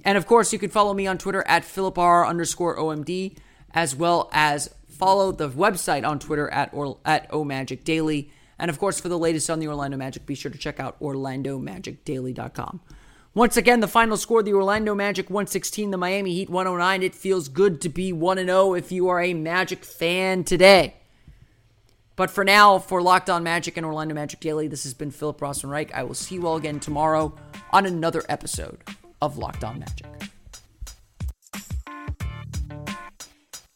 And 0.05 0.17
of 0.17 0.27
course, 0.27 0.53
you 0.53 0.59
can 0.59 0.71
follow 0.71 0.95
me 0.95 1.07
on 1.07 1.19
Twitter 1.19 1.45
at 1.47 1.65
PhilipR 1.65 2.27
underscore 2.27 2.77
OMD, 2.77 3.37
as 3.75 3.95
well 3.95 4.31
as 4.33 4.71
follow 4.89 5.33
the 5.33 5.49
website 5.49 6.07
on 6.07 6.19
Twitter 6.19 6.49
at 6.51 6.71
or, 6.73 6.99
at 7.05 7.31
OMagic 7.31 7.85
Daily. 7.85 8.31
And 8.59 8.71
of 8.71 8.79
course, 8.79 9.01
for 9.01 9.09
the 9.09 9.19
latest 9.19 9.51
on 9.51 9.61
the 9.61 9.69
Orlando 9.69 9.97
Magic, 9.97 10.27
be 10.27 10.35
sure 10.35 10.51
to 10.51 10.59
check 10.59 10.81
out 10.81 11.01
OrlandoMagicDaily.com. 11.01 12.81
Once 13.35 13.57
again, 13.57 13.79
the 13.81 13.87
final 13.87 14.17
score 14.17 14.43
the 14.43 14.53
Orlando 14.53 14.95
Magic 14.95 15.31
116, 15.31 15.93
the 15.93 15.97
Miami 15.97 16.35
Heat 16.35 16.51
109. 16.51 17.03
It 17.03 17.15
feels 17.15 17.49
good 17.49 17.81
to 17.83 17.89
be 17.89 18.13
1 18.13 18.39
0 18.39 18.75
if 18.75 18.91
you 18.91 19.09
are 19.09 19.21
a 19.21 19.35
Magic 19.35 19.85
fan 19.85 20.43
today. 20.43 20.95
But 22.17 22.33
for 22.33 22.43
now, 22.43 22.81
for 22.81 23.01
Locked 23.01 23.31
On 23.31 23.45
Magic 23.45 23.77
and 23.77 23.87
Orlando 23.87 24.13
Magic 24.13 24.41
Daily, 24.41 24.67
this 24.67 24.83
has 24.83 24.93
been 24.93 25.13
Philip 25.13 25.39
Rossman-Reich. 25.39 25.95
I 25.95 26.03
will 26.03 26.15
see 26.15 26.35
you 26.35 26.49
all 26.49 26.57
again 26.57 26.81
tomorrow 26.81 27.33
on 27.71 27.87
another 27.87 28.25
episode 28.29 28.83
of 29.21 29.39
Locked 29.39 29.65
On 29.65 29.79
Magic. 29.79 30.07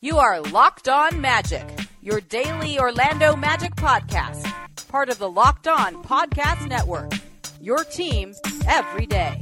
You 0.01 0.19
are 0.19 0.41
Locked 0.41 0.89
On 0.89 1.21
Magic, 1.21 1.65
your 2.01 2.21
daily 2.21 2.79
Orlando 2.79 3.37
Magic 3.37 3.75
podcast, 3.77 4.53
part 4.89 5.09
of 5.09 5.19
the 5.19 5.31
Locked 5.31 5.69
On 5.69 6.03
Podcast 6.03 6.69
Network. 6.69 7.13
Your 7.61 7.85
team 7.85 8.35
every 8.67 9.07
day. 9.07 9.41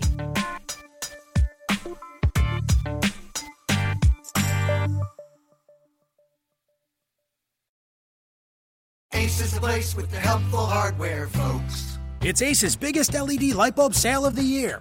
Ace 9.13 9.41
is 9.41 9.55
the 9.55 9.61
place 9.61 9.97
with 9.97 10.11
the 10.11 10.19
helpful 10.19 10.67
hardware, 10.67 11.27
folks. 11.29 11.99
It's 12.23 12.43
Ace's 12.43 12.77
biggest 12.77 13.15
LED 13.15 13.55
light 13.55 13.75
bulb 13.75 13.95
sale 13.95 14.27
of 14.27 14.37
the 14.37 14.43
year. 14.43 14.81